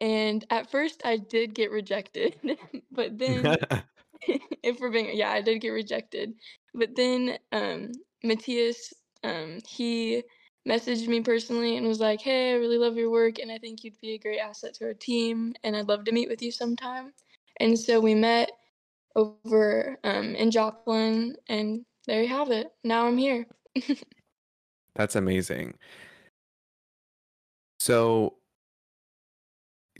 and 0.01 0.46
at 0.50 0.72
first 0.72 1.01
I 1.05 1.17
did 1.17 1.53
get 1.55 1.72
rejected, 1.72 2.36
but 2.91 3.20
then 3.20 3.51
if 4.63 4.79
we're 4.79 4.91
being 4.91 5.15
yeah, 5.17 5.32
I 5.32 5.41
did 5.41 5.62
get 5.62 5.70
rejected. 5.70 6.34
But 6.74 6.96
then 6.96 7.38
um 7.51 7.91
Matthias 8.24 8.93
um 9.24 9.60
he 9.67 10.24
messaged 10.67 11.08
me 11.08 11.22
personally 11.22 11.77
and 11.77 11.88
was 11.88 12.00
like, 12.00 12.22
"Hey, 12.22 12.53
I 12.53 12.55
really 12.55 12.77
love 12.79 12.98
your 12.98 13.12
work 13.12 13.39
and 13.39 13.51
I 13.51 13.60
think 13.60 13.84
you'd 13.84 14.00
be 14.01 14.13
a 14.13 14.20
great 14.20 14.39
asset 14.39 14.74
to 14.75 14.86
our 14.86 14.93
team 14.96 15.53
and 15.63 15.75
I'd 15.75 15.89
love 15.89 16.05
to 16.05 16.12
meet 16.13 16.29
with 16.29 16.41
you 16.41 16.51
sometime." 16.51 17.13
And 17.60 17.77
so 17.77 18.00
we 18.00 18.15
met 18.15 18.51
over 19.15 20.00
um 20.03 20.36
in 20.36 20.51
Joplin 20.51 21.36
and 21.50 21.86
there 22.07 22.22
you 22.22 22.29
have 22.29 22.51
it. 22.51 22.72
Now 22.83 23.07
I'm 23.07 23.17
here. 23.17 23.48
That's 24.95 25.15
amazing. 25.15 25.77
So 27.79 28.38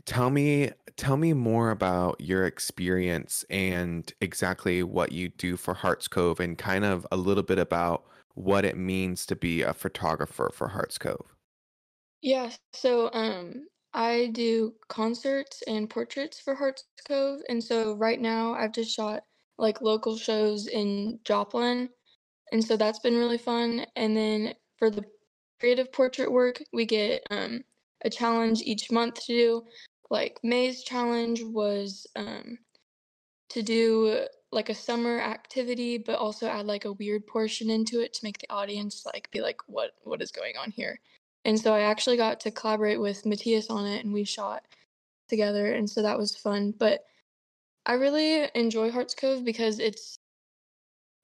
tell 0.06 0.30
me 0.30 0.70
tell 0.96 1.16
me 1.16 1.32
more 1.32 1.70
about 1.70 2.20
your 2.20 2.44
experience 2.46 3.44
and 3.50 4.12
exactly 4.20 4.82
what 4.82 5.12
you 5.12 5.28
do 5.30 5.56
for 5.56 5.74
Hearts 5.74 6.08
Cove 6.08 6.40
and 6.40 6.58
kind 6.58 6.84
of 6.84 7.06
a 7.10 7.16
little 7.16 7.42
bit 7.42 7.58
about 7.58 8.04
what 8.34 8.64
it 8.64 8.76
means 8.76 9.26
to 9.26 9.36
be 9.36 9.62
a 9.62 9.72
photographer 9.74 10.50
for 10.52 10.68
Hearts 10.68 10.98
Cove. 10.98 11.34
Yeah, 12.22 12.52
so 12.72 13.10
um 13.12 13.68
I 13.92 14.28
do 14.32 14.74
concerts 14.88 15.62
and 15.68 15.88
portraits 15.88 16.40
for 16.40 16.54
Hearts 16.54 16.84
Cove 17.06 17.42
and 17.48 17.62
so 17.62 17.94
right 17.94 18.20
now 18.20 18.54
I've 18.54 18.72
just 18.72 18.90
shot 18.94 19.24
like 19.58 19.80
local 19.80 20.16
shows 20.16 20.66
in 20.66 21.18
Joplin 21.24 21.88
and 22.52 22.62
so 22.64 22.76
that's 22.76 23.00
been 23.00 23.16
really 23.16 23.38
fun. 23.38 23.84
And 23.96 24.16
then 24.16 24.54
for 24.78 24.88
the 24.88 25.04
creative 25.58 25.92
portrait 25.92 26.30
work, 26.30 26.62
we 26.72 26.86
get 26.86 27.22
um 27.30 27.64
a 28.04 28.10
challenge 28.10 28.62
each 28.62 28.90
month 28.92 29.14
to 29.26 29.32
do. 29.32 29.62
Like 30.10 30.38
May's 30.44 30.84
challenge 30.84 31.42
was 31.42 32.06
um 32.16 32.58
to 33.50 33.62
do 33.62 34.26
like 34.52 34.68
a 34.68 34.74
summer 34.74 35.20
activity, 35.20 35.98
but 35.98 36.18
also 36.18 36.46
add 36.46 36.66
like 36.66 36.84
a 36.84 36.92
weird 36.92 37.26
portion 37.26 37.70
into 37.70 38.00
it 38.00 38.12
to 38.14 38.24
make 38.24 38.38
the 38.38 38.50
audience 38.50 39.04
like 39.04 39.28
be 39.32 39.40
like, 39.40 39.60
what 39.66 39.92
what 40.04 40.22
is 40.22 40.30
going 40.30 40.54
on 40.56 40.70
here? 40.70 41.00
And 41.44 41.58
so 41.58 41.74
I 41.74 41.80
actually 41.80 42.16
got 42.16 42.40
to 42.40 42.50
collaborate 42.52 43.00
with 43.00 43.26
Matthias 43.26 43.68
on 43.68 43.86
it 43.86 44.04
and 44.04 44.14
we 44.14 44.24
shot 44.24 44.62
together 45.28 45.72
and 45.72 45.90
so 45.90 46.02
that 46.02 46.18
was 46.18 46.36
fun. 46.36 46.72
But 46.78 47.04
I 47.86 47.94
really 47.94 48.48
enjoy 48.54 48.90
Hearts 48.90 49.14
Cove 49.14 49.44
because 49.44 49.78
it's 49.78 50.16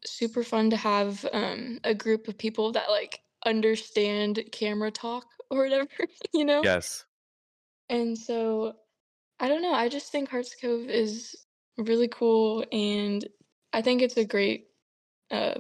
super 0.05 0.43
fun 0.43 0.71
to 0.71 0.77
have 0.77 1.27
um 1.33 1.79
a 1.85 1.95
group 1.95 2.29
of 2.29 2.39
people 2.39 2.73
that 2.73 2.89
like 2.89 3.21
understand 3.47 4.43
camera 4.53 4.91
talk 4.91 5.27
or 5.51 5.63
whatever, 5.65 5.89
you 6.35 6.45
know? 6.45 6.63
Yes. 6.63 7.05
And 7.89 8.17
so 8.17 8.75
I 9.39 9.49
don't 9.49 9.63
know, 9.63 9.73
I 9.73 9.89
just 9.89 10.13
think 10.13 10.29
Hearts 10.29 10.55
Cove 10.61 10.89
is 10.89 11.37
really 11.79 12.09
cool 12.09 12.65
and 12.73 13.27
I 13.73 13.83
think 13.83 14.03
it's 14.03 14.17
a 14.17 14.25
great 14.25 14.69
uh 15.31 15.55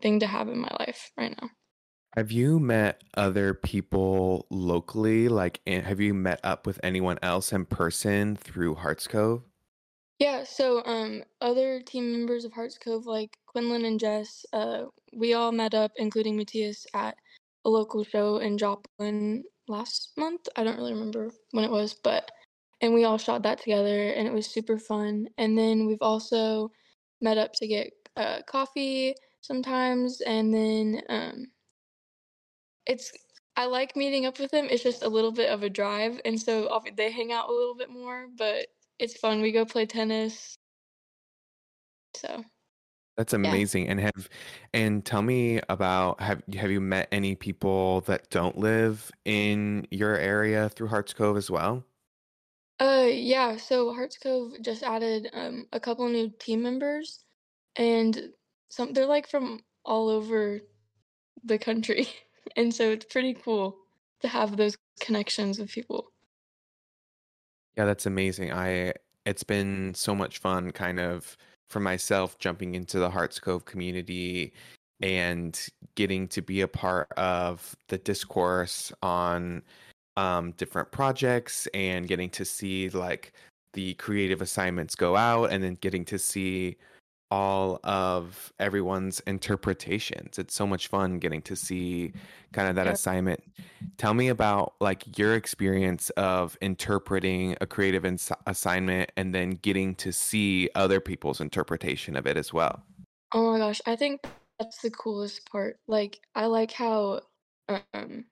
thing 0.00 0.20
to 0.20 0.26
have 0.26 0.48
in 0.48 0.58
my 0.58 0.74
life 0.78 1.10
right 1.16 1.36
now. 1.40 1.50
Have 2.16 2.32
you 2.32 2.58
met 2.58 3.02
other 3.14 3.52
people 3.52 4.46
locally? 4.50 5.28
Like, 5.28 5.60
have 5.66 6.00
you 6.00 6.14
met 6.14 6.40
up 6.42 6.66
with 6.66 6.80
anyone 6.82 7.18
else 7.20 7.52
in 7.52 7.66
person 7.66 8.36
through 8.36 8.76
Hearts 8.76 9.06
Cove? 9.06 9.42
Yeah, 10.18 10.44
so 10.44 10.82
um 10.86 11.24
other 11.40 11.80
team 11.80 12.10
members 12.12 12.44
of 12.44 12.52
Hearts 12.52 12.78
Cove 12.78 13.06
like 13.06 13.38
Quinlan 13.46 13.84
and 13.84 14.00
Jess, 14.00 14.46
uh 14.52 14.84
we 15.12 15.34
all 15.34 15.52
met 15.52 15.74
up, 15.74 15.92
including 15.96 16.36
Matthias, 16.36 16.86
at 16.94 17.16
a 17.64 17.70
local 17.70 18.02
show 18.04 18.38
in 18.38 18.56
Joplin 18.58 19.44
last 19.68 20.12
month. 20.16 20.48
I 20.56 20.64
don't 20.64 20.76
really 20.76 20.92
remember 20.94 21.30
when 21.52 21.64
it 21.64 21.70
was, 21.70 21.94
but 21.94 22.30
and 22.80 22.94
we 22.94 23.04
all 23.04 23.18
shot 23.18 23.42
that 23.42 23.60
together 23.60 24.10
and 24.12 24.26
it 24.28 24.32
was 24.32 24.46
super 24.46 24.78
fun. 24.78 25.28
And 25.38 25.56
then 25.58 25.86
we've 25.86 26.02
also 26.02 26.70
met 27.20 27.38
up 27.38 27.52
to 27.54 27.66
get 27.66 27.92
uh 28.16 28.40
coffee 28.46 29.14
sometimes 29.42 30.20
and 30.22 30.52
then 30.54 31.02
um 31.10 31.46
it's 32.86 33.12
I 33.56 33.66
like 33.66 33.96
meeting 33.96 34.26
up 34.26 34.38
with 34.38 34.50
them. 34.50 34.66
It's 34.70 34.82
just 34.82 35.02
a 35.02 35.08
little 35.08 35.32
bit 35.32 35.48
of 35.50 35.62
a 35.62 35.70
drive, 35.70 36.20
and 36.24 36.40
so 36.40 36.80
they 36.96 37.10
hang 37.10 37.32
out 37.32 37.48
a 37.48 37.52
little 37.52 37.74
bit 37.74 37.88
more, 37.90 38.26
but 38.36 38.66
it's 38.98 39.16
fun. 39.18 39.40
We 39.42 39.52
go 39.52 39.64
play 39.64 39.86
tennis. 39.86 40.58
So, 42.14 42.44
That's 43.16 43.32
yeah. 43.42 43.50
amazing. 43.50 43.88
And 43.88 44.00
have 44.00 44.28
and 44.74 45.04
tell 45.04 45.22
me 45.22 45.60
about 45.68 46.20
have 46.20 46.42
have 46.54 46.70
you 46.70 46.80
met 46.80 47.08
any 47.12 47.34
people 47.34 48.02
that 48.02 48.30
don't 48.30 48.58
live 48.58 49.10
in 49.24 49.86
your 49.90 50.16
area 50.16 50.68
through 50.70 50.88
Hearts 50.88 51.14
Cove 51.14 51.36
as 51.36 51.50
well? 51.50 51.84
Uh, 52.78 53.08
yeah, 53.10 53.56
so 53.56 53.92
Hearts 53.94 54.18
Cove 54.18 54.52
just 54.62 54.82
added 54.82 55.30
um 55.32 55.66
a 55.72 55.80
couple 55.80 56.08
new 56.08 56.30
team 56.38 56.62
members 56.62 57.24
and 57.76 58.32
some 58.70 58.92
they're 58.92 59.06
like 59.06 59.28
from 59.28 59.60
all 59.84 60.08
over 60.08 60.60
the 61.44 61.58
country. 61.58 62.08
And 62.56 62.74
so 62.74 62.90
it's 62.92 63.06
pretty 63.06 63.34
cool 63.34 63.76
to 64.20 64.28
have 64.28 64.56
those 64.56 64.78
connections 65.00 65.58
with 65.58 65.70
people. 65.70 66.12
Yeah, 67.76 67.84
that's 67.84 68.06
amazing. 68.06 68.52
I 68.52 68.94
it's 69.24 69.42
been 69.42 69.92
so 69.94 70.14
much 70.14 70.38
fun 70.38 70.70
kind 70.72 71.00
of 71.00 71.36
for 71.68 71.80
myself 71.80 72.38
jumping 72.38 72.74
into 72.74 72.98
the 72.98 73.10
Hearts 73.10 73.38
Cove 73.40 73.64
community 73.64 74.52
and 75.02 75.58
getting 75.94 76.28
to 76.28 76.40
be 76.42 76.60
a 76.62 76.68
part 76.68 77.10
of 77.16 77.76
the 77.88 77.98
discourse 77.98 78.92
on 79.02 79.62
um, 80.16 80.52
different 80.52 80.90
projects 80.92 81.66
and 81.74 82.08
getting 82.08 82.30
to 82.30 82.44
see 82.44 82.88
like 82.90 83.32
the 83.74 83.94
creative 83.94 84.40
assignments 84.42 84.94
go 84.94 85.16
out 85.16 85.50
and 85.52 85.62
then 85.62 85.74
getting 85.80 86.04
to 86.06 86.18
see 86.18 86.76
all 87.30 87.80
of 87.84 88.52
everyone's 88.58 89.20
interpretations. 89.20 90.38
It's 90.38 90.54
so 90.54 90.66
much 90.66 90.88
fun 90.88 91.18
getting 91.18 91.42
to 91.42 91.56
see 91.56 92.12
kind 92.52 92.68
of 92.68 92.76
that 92.76 92.86
assignment. 92.86 93.42
Tell 93.98 94.14
me 94.14 94.28
about 94.28 94.74
like 94.80 95.18
your 95.18 95.34
experience 95.34 96.10
of 96.10 96.56
interpreting 96.60 97.56
a 97.60 97.66
creative 97.66 98.04
ins- 98.04 98.32
assignment 98.46 99.10
and 99.16 99.34
then 99.34 99.50
getting 99.50 99.94
to 99.96 100.12
see 100.12 100.68
other 100.74 101.00
people's 101.00 101.40
interpretation 101.40 102.16
of 102.16 102.26
it 102.26 102.36
as 102.36 102.52
well. 102.52 102.82
Oh 103.32 103.52
my 103.52 103.58
gosh, 103.58 103.80
I 103.86 103.96
think 103.96 104.26
that's 104.58 104.80
the 104.80 104.90
coolest 104.90 105.50
part. 105.50 105.78
Like, 105.88 106.20
I 106.34 106.46
like 106.46 106.72
how 106.72 107.22
um 107.92 108.24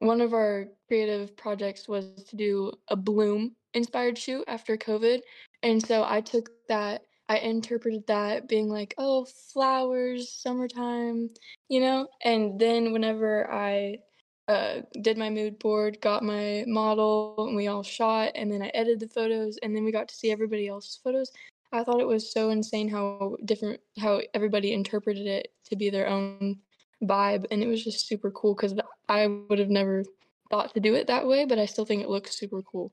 one 0.00 0.20
of 0.20 0.34
our 0.34 0.66
creative 0.88 1.36
projects 1.36 1.86
was 1.86 2.24
to 2.24 2.36
do 2.36 2.72
a 2.88 2.96
bloom 2.96 3.54
inspired 3.74 4.18
shoot 4.18 4.44
after 4.48 4.76
COVID. 4.76 5.20
And 5.62 5.84
so 5.86 6.04
I 6.04 6.20
took 6.20 6.50
that, 6.68 7.02
I 7.32 7.38
interpreted 7.38 8.06
that 8.08 8.46
being 8.46 8.68
like, 8.68 8.94
oh, 8.98 9.24
flowers, 9.24 10.30
summertime, 10.30 11.30
you 11.70 11.80
know? 11.80 12.06
And 12.22 12.60
then 12.60 12.92
whenever 12.92 13.50
I 13.50 14.00
uh, 14.48 14.82
did 15.00 15.16
my 15.16 15.30
mood 15.30 15.58
board, 15.58 15.98
got 16.02 16.22
my 16.22 16.64
model, 16.66 17.34
and 17.38 17.56
we 17.56 17.68
all 17.68 17.82
shot, 17.82 18.32
and 18.34 18.52
then 18.52 18.60
I 18.60 18.66
edited 18.74 19.00
the 19.00 19.08
photos, 19.08 19.56
and 19.62 19.74
then 19.74 19.82
we 19.82 19.92
got 19.92 20.08
to 20.08 20.14
see 20.14 20.30
everybody 20.30 20.68
else's 20.68 21.00
photos. 21.02 21.32
I 21.72 21.82
thought 21.84 22.02
it 22.02 22.06
was 22.06 22.30
so 22.30 22.50
insane 22.50 22.86
how 22.90 23.36
different, 23.46 23.80
how 23.98 24.20
everybody 24.34 24.74
interpreted 24.74 25.26
it 25.26 25.54
to 25.70 25.76
be 25.76 25.88
their 25.88 26.08
own 26.08 26.58
vibe, 27.02 27.46
and 27.50 27.62
it 27.62 27.66
was 27.66 27.82
just 27.82 28.06
super 28.06 28.30
cool 28.30 28.54
because 28.54 28.74
I 29.08 29.26
would 29.48 29.58
have 29.58 29.70
never 29.70 30.04
thought 30.50 30.74
to 30.74 30.80
do 30.80 30.94
it 30.96 31.06
that 31.06 31.26
way, 31.26 31.46
but 31.46 31.58
I 31.58 31.64
still 31.64 31.86
think 31.86 32.02
it 32.02 32.10
looks 32.10 32.38
super 32.38 32.60
cool. 32.60 32.92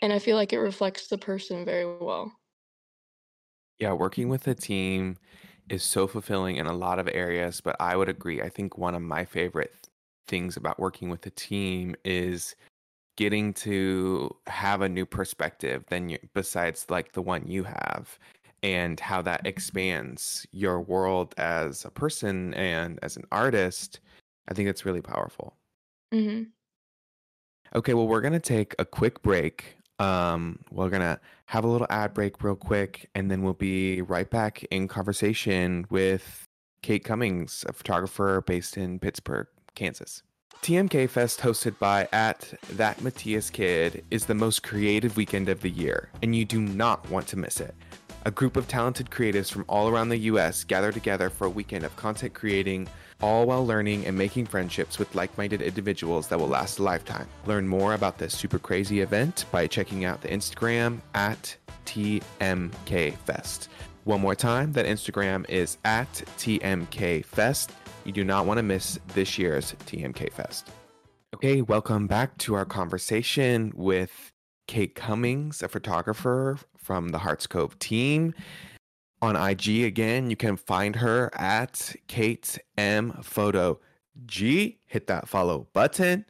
And 0.00 0.14
I 0.14 0.18
feel 0.18 0.36
like 0.36 0.54
it 0.54 0.60
reflects 0.60 1.08
the 1.08 1.18
person 1.18 1.66
very 1.66 1.84
well. 1.84 2.32
Yeah, 3.78 3.92
working 3.92 4.28
with 4.28 4.46
a 4.48 4.54
team 4.54 5.16
is 5.68 5.82
so 5.82 6.06
fulfilling 6.06 6.56
in 6.56 6.66
a 6.66 6.72
lot 6.72 6.98
of 6.98 7.08
areas, 7.08 7.60
but 7.60 7.76
I 7.80 7.96
would 7.96 8.08
agree. 8.08 8.40
I 8.42 8.48
think 8.48 8.78
one 8.78 8.94
of 8.94 9.02
my 9.02 9.24
favorite 9.24 9.88
things 10.28 10.56
about 10.56 10.78
working 10.78 11.10
with 11.10 11.26
a 11.26 11.30
team 11.30 11.94
is 12.04 12.54
getting 13.16 13.54
to 13.54 14.30
have 14.46 14.82
a 14.82 14.88
new 14.88 15.06
perspective 15.06 15.84
than 15.88 16.08
you, 16.10 16.18
besides 16.34 16.86
like 16.90 17.12
the 17.12 17.22
one 17.22 17.46
you 17.48 17.64
have 17.64 18.18
and 18.62 19.00
how 19.00 19.22
that 19.22 19.46
expands 19.46 20.46
your 20.52 20.80
world 20.80 21.34
as 21.38 21.84
a 21.84 21.90
person 21.90 22.54
and 22.54 22.98
as 23.02 23.16
an 23.16 23.24
artist 23.32 24.00
i 24.48 24.54
think 24.54 24.68
it's 24.68 24.84
really 24.86 25.02
powerful 25.02 25.56
hmm 26.12 26.54
okay 27.74 27.94
well 27.94 28.06
we're 28.08 28.20
going 28.20 28.32
to 28.32 28.40
take 28.40 28.74
a 28.78 28.84
quick 28.84 29.22
break 29.22 29.76
um 29.98 30.58
we're 30.70 30.88
going 30.90 31.02
to 31.02 31.18
have 31.46 31.64
a 31.64 31.68
little 31.68 31.86
ad 31.90 32.14
break 32.14 32.42
real 32.42 32.56
quick 32.56 33.08
and 33.14 33.30
then 33.30 33.42
we'll 33.42 33.54
be 33.54 34.02
right 34.02 34.30
back 34.30 34.64
in 34.70 34.88
conversation 34.88 35.86
with 35.90 36.46
kate 36.82 37.04
cummings 37.04 37.64
a 37.68 37.72
photographer 37.72 38.42
based 38.46 38.76
in 38.76 38.98
pittsburg 38.98 39.46
kansas 39.74 40.22
TMK 40.62 41.08
Fest, 41.10 41.40
hosted 41.40 41.78
by 41.78 42.08
at 42.12 42.54
that 42.72 43.00
Matthias 43.02 43.50
Kid, 43.50 44.04
is 44.10 44.24
the 44.24 44.34
most 44.34 44.62
creative 44.62 45.16
weekend 45.16 45.48
of 45.48 45.60
the 45.60 45.70
year, 45.70 46.08
and 46.22 46.34
you 46.34 46.44
do 46.44 46.60
not 46.60 47.08
want 47.10 47.28
to 47.28 47.36
miss 47.36 47.60
it. 47.60 47.74
A 48.26 48.30
group 48.32 48.56
of 48.56 48.66
talented 48.66 49.08
creatives 49.08 49.52
from 49.52 49.64
all 49.68 49.88
around 49.88 50.08
the 50.08 50.18
US 50.32 50.64
gather 50.64 50.90
together 50.90 51.30
for 51.30 51.46
a 51.46 51.48
weekend 51.48 51.84
of 51.84 51.94
content 51.94 52.34
creating, 52.34 52.88
all 53.20 53.46
while 53.46 53.64
learning 53.64 54.04
and 54.04 54.18
making 54.18 54.46
friendships 54.46 54.98
with 54.98 55.14
like 55.14 55.38
minded 55.38 55.62
individuals 55.62 56.26
that 56.26 56.36
will 56.40 56.48
last 56.48 56.80
a 56.80 56.82
lifetime. 56.82 57.28
Learn 57.44 57.68
more 57.68 57.94
about 57.94 58.18
this 58.18 58.36
super 58.36 58.58
crazy 58.58 59.00
event 59.00 59.44
by 59.52 59.68
checking 59.68 60.04
out 60.04 60.22
the 60.22 60.28
Instagram 60.28 60.98
at 61.14 61.56
TMKFest. 61.84 63.68
One 64.02 64.22
more 64.22 64.34
time, 64.34 64.72
that 64.72 64.86
Instagram 64.86 65.48
is 65.48 65.78
at 65.84 66.12
TMKFest. 66.36 67.68
You 68.02 68.10
do 68.10 68.24
not 68.24 68.44
want 68.44 68.58
to 68.58 68.64
miss 68.64 68.98
this 69.14 69.38
year's 69.38 69.76
TMK 69.86 70.32
Fest. 70.32 70.72
Okay, 71.32 71.62
welcome 71.62 72.08
back 72.08 72.36
to 72.38 72.54
our 72.54 72.64
conversation 72.64 73.72
with 73.76 74.32
Kate 74.66 74.96
Cummings, 74.96 75.62
a 75.62 75.68
photographer 75.68 76.58
from 76.86 77.08
the 77.08 77.18
Hearts 77.18 77.48
Cove 77.48 77.76
team. 77.80 78.32
On 79.20 79.34
IG 79.34 79.82
again, 79.82 80.30
you 80.30 80.36
can 80.36 80.56
find 80.56 80.94
her 80.96 81.30
at 81.34 81.96
Kate 82.06 82.58
M 82.78 83.12
Photo 83.22 83.80
G. 84.24 84.78
Hit 84.86 85.08
that 85.08 85.28
follow 85.28 85.66
button. 85.72 86.24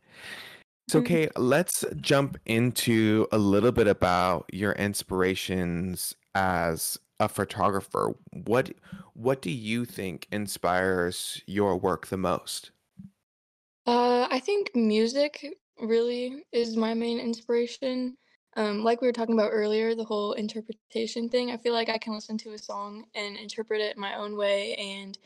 So. 0.89 1.03
Kate, 1.03 1.31
let's 1.37 1.85
jump 2.01 2.39
into 2.47 3.27
a 3.33 3.39
little 3.39 3.73
bit 3.73 3.89
about 3.89 4.49
your 4.53 4.73
inspirations 4.73 6.15
as 6.35 6.99
a 7.21 7.29
photographer. 7.29 8.15
What 8.33 8.71
what 9.13 9.43
do 9.43 9.51
you 9.51 9.85
think 9.85 10.27
inspires 10.31 11.43
your 11.47 11.77
work 11.77 12.07
the 12.07 12.17
most? 12.17 12.71
Uh, 13.85 14.27
I 14.31 14.41
think 14.41 14.75
music 14.75 15.59
really 15.81 16.45
is 16.53 16.77
my 16.77 16.95
main 16.95 17.19
inspiration. 17.19 18.17
Um, 18.57 18.83
like 18.83 19.03
we 19.03 19.07
were 19.07 19.13
talking 19.13 19.35
about 19.35 19.51
earlier, 19.53 19.95
the 19.95 20.05
whole 20.05 20.33
interpretation 20.33 21.29
thing. 21.29 21.51
I 21.51 21.59
feel 21.59 21.75
like 21.75 21.91
I 21.91 21.99
can 21.99 22.15
listen 22.15 22.39
to 22.39 22.55
a 22.55 22.59
song 22.59 23.05
and 23.15 23.37
interpret 23.37 23.83
it 23.83 23.99
my 23.99 24.17
own 24.17 24.35
way 24.35 24.75
and 24.77 25.17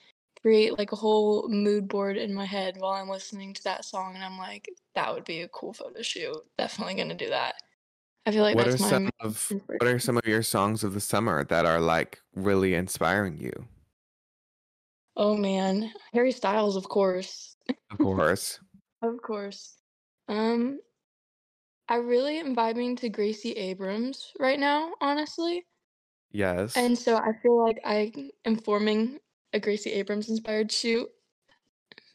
create 0.42 0.76
like 0.76 0.90
a 0.90 0.96
whole 0.96 1.48
mood 1.48 1.86
board 1.86 2.16
in 2.16 2.34
my 2.34 2.44
head 2.44 2.76
while 2.76 2.92
I'm 2.92 3.08
listening 3.08 3.54
to 3.54 3.64
that 3.64 3.84
song. 3.84 4.16
And 4.16 4.24
I'm 4.24 4.36
like, 4.36 4.68
that 4.96 5.14
would 5.14 5.24
be 5.24 5.42
a 5.42 5.48
cool 5.48 5.72
photo 5.72 6.02
shoot. 6.02 6.36
Definitely 6.58 6.94
gonna 6.94 7.14
do 7.14 7.30
that. 7.30 7.54
I 8.26 8.32
feel 8.32 8.42
like 8.42 8.56
What 8.56 8.66
are 8.66 8.70
that's 8.70 8.82
my 8.82 8.88
some 8.88 9.10
of 9.20 9.52
what 9.78 9.88
are 9.88 9.98
some 10.00 10.16
of 10.16 10.26
your 10.26 10.42
songs 10.42 10.82
of 10.82 10.92
the 10.92 11.00
summer 11.00 11.44
that 11.44 11.66
are 11.66 11.80
like 11.80 12.20
really 12.34 12.74
inspiring 12.74 13.38
you? 13.38 13.52
Oh 15.16 15.36
man, 15.36 15.92
Harry 16.12 16.32
Styles, 16.32 16.76
of 16.76 16.88
course. 16.88 17.56
Of 17.90 17.98
course. 17.98 18.58
Of 19.02 19.22
course. 19.22 19.78
Um, 20.28 20.78
I 21.90 21.96
really 21.96 22.38
am 22.38 22.54
vibing 22.54 22.96
to 22.98 23.08
Gracie 23.08 23.50
Abrams 23.52 24.32
right 24.38 24.60
now, 24.60 24.92
honestly. 25.00 25.66
Yes. 26.30 26.76
And 26.76 26.96
so 26.96 27.16
I 27.16 27.32
feel 27.42 27.60
like 27.60 27.80
I 27.84 28.12
am 28.44 28.54
forming 28.54 29.18
a 29.52 29.58
Gracie 29.58 29.90
Abrams 29.90 30.28
inspired 30.28 30.70
shoot. 30.70 31.08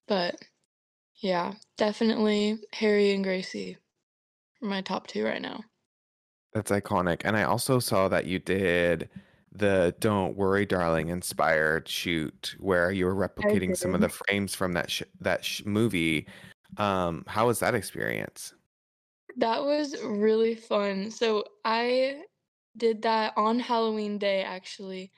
But 0.08 0.38
yeah, 1.18 1.56
definitely 1.78 2.58
Harry 2.72 3.12
and 3.12 3.22
Gracie 3.22 3.78
are 4.64 4.70
my 4.70 4.80
top 4.80 5.08
two 5.08 5.26
right 5.26 5.42
now. 5.42 5.60
That's 6.54 6.72
iconic. 6.72 7.24
And 7.26 7.36
I 7.36 7.44
also 7.44 7.80
saw 7.80 8.08
that 8.08 8.26
you 8.26 8.40
did 8.40 9.10
the 9.52 9.94
Don't 10.00 10.38
Worry 10.38 10.66
Darling 10.66 11.10
inspired 11.10 11.90
shoot 11.90 12.56
where 12.60 12.92
you 12.92 13.06
were 13.06 13.16
replicating 13.16 13.76
some 13.76 13.94
of 13.94 14.00
the 14.00 14.08
frames 14.08 14.56
from 14.56 14.72
that 14.74 14.90
sh- 14.90 15.04
that 15.20 15.44
sh- 15.44 15.64
movie. 15.66 16.28
Um 16.78 17.26
how 17.28 17.48
was 17.48 17.60
that 17.60 17.76
experience? 17.76 18.54
That 19.38 19.63
was 19.63 19.95
really 20.04 20.56
fun. 20.56 21.12
So 21.12 21.45
I 21.65 22.24
did 22.78 23.02
that 23.04 23.34
on 23.38 23.60
Halloween 23.60 24.17
day, 24.17 24.43
actually. 24.43 25.12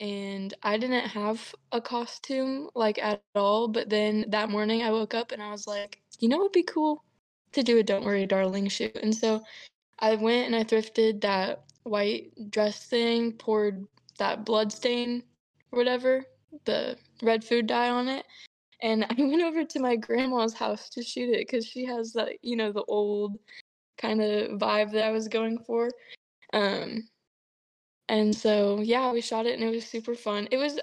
And 0.00 0.52
I 0.62 0.78
didn't 0.78 1.06
have 1.08 1.54
a 1.70 1.80
costume 1.80 2.68
like 2.74 2.98
at 2.98 3.22
all. 3.34 3.68
But 3.68 3.88
then 3.88 4.26
that 4.30 4.50
morning 4.50 4.82
I 4.82 4.90
woke 4.90 5.14
up 5.14 5.32
and 5.32 5.42
I 5.42 5.50
was 5.50 5.66
like, 5.66 6.00
you 6.18 6.28
know, 6.28 6.40
it'd 6.40 6.52
be 6.52 6.64
cool 6.64 7.04
to 7.52 7.62
do 7.62 7.78
a 7.78 7.82
Don't 7.82 8.04
Worry, 8.04 8.26
Darling 8.26 8.68
shoot. 8.68 8.96
And 9.02 9.14
so 9.14 9.42
I 10.00 10.16
went 10.16 10.46
and 10.46 10.56
I 10.56 10.64
thrifted 10.64 11.20
that 11.22 11.64
white 11.84 12.32
dress 12.50 12.86
thing, 12.86 13.32
poured 13.32 13.86
that 14.18 14.44
blood 14.44 14.72
stain 14.72 15.22
or 15.72 15.78
whatever, 15.78 16.24
the 16.64 16.98
red 17.22 17.44
food 17.44 17.66
dye 17.66 17.90
on 17.90 18.08
it. 18.08 18.26
And 18.82 19.04
I 19.10 19.14
went 19.18 19.42
over 19.42 19.64
to 19.64 19.80
my 19.80 19.96
grandma's 19.96 20.54
house 20.54 20.88
to 20.90 21.02
shoot 21.02 21.30
it 21.30 21.46
because 21.46 21.66
she 21.66 21.84
has 21.86 22.12
that, 22.14 22.32
you 22.42 22.56
know, 22.56 22.72
the 22.72 22.84
old 22.84 23.38
kind 23.98 24.20
of 24.20 24.58
vibe 24.58 24.92
that 24.92 25.04
I 25.04 25.10
was 25.10 25.28
going 25.28 25.58
for. 25.58 25.90
Um, 26.52 27.08
and 28.08 28.34
so 28.34 28.80
yeah, 28.80 29.12
we 29.12 29.20
shot 29.20 29.46
it 29.46 29.58
and 29.58 29.62
it 29.62 29.74
was 29.74 29.86
super 29.86 30.14
fun. 30.14 30.48
It 30.50 30.58
was 30.58 30.78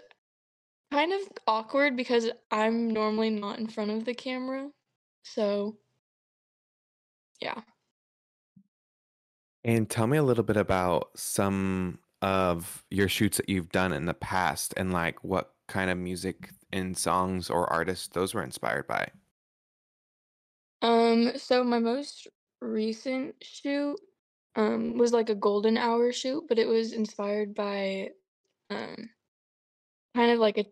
kind 0.91 1.13
of 1.13 1.19
awkward 1.48 1.95
because 1.95 2.30
I'm 2.52 2.89
normally 2.89 3.30
not 3.30 3.60
in 3.60 3.67
front 3.67 3.91
of 3.91 4.06
the 4.06 4.13
camera. 4.13 4.69
So 5.24 5.78
yeah. 7.41 7.62
And 9.63 9.89
tell 9.89 10.08
me 10.08 10.17
a 10.17 10.24
little 10.24 10.43
bit 10.43 10.58
about 10.58 11.10
some 11.15 12.00
of 12.22 12.84
your 12.89 13.08
shoots 13.08 13.38
that 13.38 13.50
you've 13.50 13.72
done 13.72 13.93
in 13.93 14.06
the 14.06 14.13
past 14.13 14.74
and 14.76 14.91
like 14.91 15.24
what 15.24 15.54
kind 15.67 15.89
of 15.89 15.98
music 15.98 16.50
and 16.72 16.98
songs 16.98 17.50
or 17.50 17.72
artists 17.72 18.08
those 18.08 18.34
were 18.34 18.43
inspired 18.43 18.88
by. 18.88 19.08
Um, 20.82 21.34
so 21.38 21.63
my 21.63 21.80
most 21.80 22.28
recent 22.62 23.36
shoot 23.41 23.98
um 24.56 24.98
was 24.98 25.13
like 25.13 25.30
a 25.30 25.36
golden 25.36 25.78
hour 25.78 26.12
shoot, 26.12 26.43
but 26.48 26.60
it 26.60 26.67
was 26.67 26.93
inspired 26.93 27.54
by 27.56 28.10
um 28.69 29.10
kind 30.15 30.32
of 30.32 30.39
like 30.39 30.58
a 30.58 30.65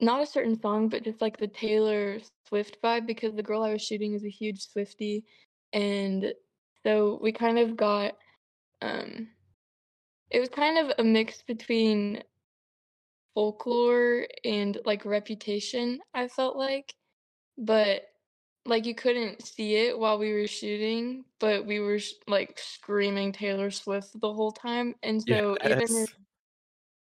not 0.00 0.22
a 0.22 0.26
certain 0.26 0.60
song, 0.60 0.88
but 0.88 1.04
just 1.04 1.20
like 1.20 1.38
the 1.38 1.48
Taylor 1.48 2.18
Swift 2.48 2.78
vibe 2.82 3.06
because 3.06 3.34
the 3.34 3.42
girl 3.42 3.62
I 3.62 3.72
was 3.72 3.82
shooting 3.82 4.14
is 4.14 4.24
a 4.24 4.30
huge 4.30 4.66
Swiftie. 4.66 5.24
And 5.72 6.32
so 6.82 7.18
we 7.22 7.32
kind 7.32 7.58
of 7.58 7.76
got 7.76 8.14
um 8.82 9.28
it 10.30 10.40
was 10.40 10.48
kind 10.48 10.78
of 10.78 10.92
a 10.98 11.04
mix 11.04 11.42
between 11.42 12.22
folklore 13.34 14.26
and 14.44 14.78
like 14.84 15.04
reputation, 15.04 16.00
I 16.14 16.28
felt 16.28 16.56
like. 16.56 16.94
But 17.58 18.02
like 18.66 18.86
you 18.86 18.94
couldn't 18.94 19.42
see 19.42 19.76
it 19.76 19.98
while 19.98 20.18
we 20.18 20.32
were 20.32 20.46
shooting, 20.46 21.24
but 21.40 21.66
we 21.66 21.80
were 21.80 21.98
sh- 21.98 22.12
like 22.26 22.58
screaming 22.58 23.32
Taylor 23.32 23.70
Swift 23.70 24.18
the 24.20 24.32
whole 24.32 24.52
time. 24.52 24.94
And 25.02 25.22
so 25.22 25.56
even 25.62 25.96
if 25.96 26.14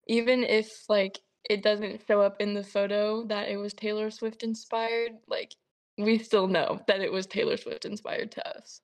even 0.07 0.43
if 0.43 0.87
like 0.89 1.19
it 1.49 1.61
doesn't 1.61 2.05
show 2.07 2.21
up 2.21 2.41
in 2.41 2.53
the 2.53 2.63
photo 2.63 3.23
that 3.25 3.49
it 3.49 3.57
was 3.57 3.73
Taylor 3.73 4.09
Swift 4.11 4.43
inspired, 4.43 5.13
like 5.27 5.55
we 5.97 6.17
still 6.19 6.47
know 6.47 6.81
that 6.87 7.01
it 7.01 7.11
was 7.11 7.27
Taylor 7.27 7.57
Swift 7.57 7.85
inspired 7.85 8.31
to 8.33 8.57
us. 8.57 8.81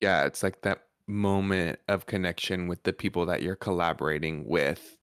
Yeah, 0.00 0.24
it's 0.26 0.42
like 0.42 0.62
that 0.62 0.86
moment 1.06 1.80
of 1.88 2.06
connection 2.06 2.68
with 2.68 2.82
the 2.84 2.92
people 2.92 3.26
that 3.26 3.42
you're 3.42 3.56
collaborating 3.56 4.46
with 4.46 4.96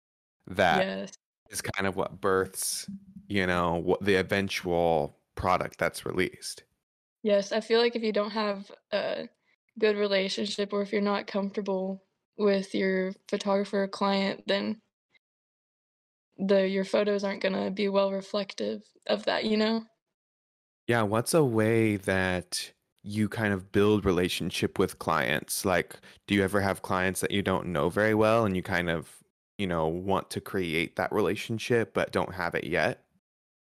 that 0.47 0.87
Yes. 0.87 1.17
is 1.49 1.61
kind 1.61 1.87
of 1.87 1.95
what 1.95 2.21
births, 2.21 2.89
you 3.27 3.45
know, 3.47 3.75
what 3.75 4.03
the 4.03 4.15
eventual 4.15 5.19
product 5.35 5.77
that's 5.77 6.05
released. 6.05 6.63
Yes, 7.23 7.51
I 7.51 7.59
feel 7.61 7.79
like 7.79 7.95
if 7.95 8.03
you 8.03 8.13
don't 8.13 8.31
have 8.31 8.71
a 8.91 9.27
good 9.79 9.97
relationship 9.97 10.71
or 10.73 10.81
if 10.81 10.91
you're 10.91 11.01
not 11.01 11.27
comfortable 11.27 12.03
with 12.37 12.73
your 12.75 13.13
photographer 13.27 13.83
or 13.83 13.87
client, 13.87 14.43
then 14.47 14.81
the 16.37 16.67
your 16.67 16.85
photos 16.85 17.23
aren't 17.25 17.41
gonna 17.41 17.69
be 17.71 17.89
well 17.89 18.11
reflective 18.11 18.83
of 19.05 19.25
that, 19.25 19.43
you 19.45 19.57
know? 19.57 19.85
Yeah, 20.87 21.01
what's 21.03 21.33
a 21.33 21.43
way 21.43 21.97
that 21.97 22.73
you 23.03 23.29
kind 23.29 23.53
of 23.53 23.71
build 23.71 24.05
relationship 24.05 24.77
with 24.79 24.99
clients? 24.99 25.65
Like, 25.65 25.99
do 26.27 26.35
you 26.35 26.43
ever 26.43 26.61
have 26.61 26.81
clients 26.81 27.21
that 27.21 27.31
you 27.31 27.41
don't 27.41 27.67
know 27.67 27.89
very 27.89 28.13
well 28.13 28.45
and 28.45 28.55
you 28.55 28.63
kind 28.63 28.89
of 28.89 29.21
you 29.57 29.65
know, 29.67 29.87
want 29.87 30.29
to 30.31 30.41
create 30.41 30.97
that 30.97 31.13
relationship 31.13 31.93
but 31.93 32.11
don't 32.11 32.33
have 32.35 32.55
it 32.55 32.65
yet? 32.65 33.04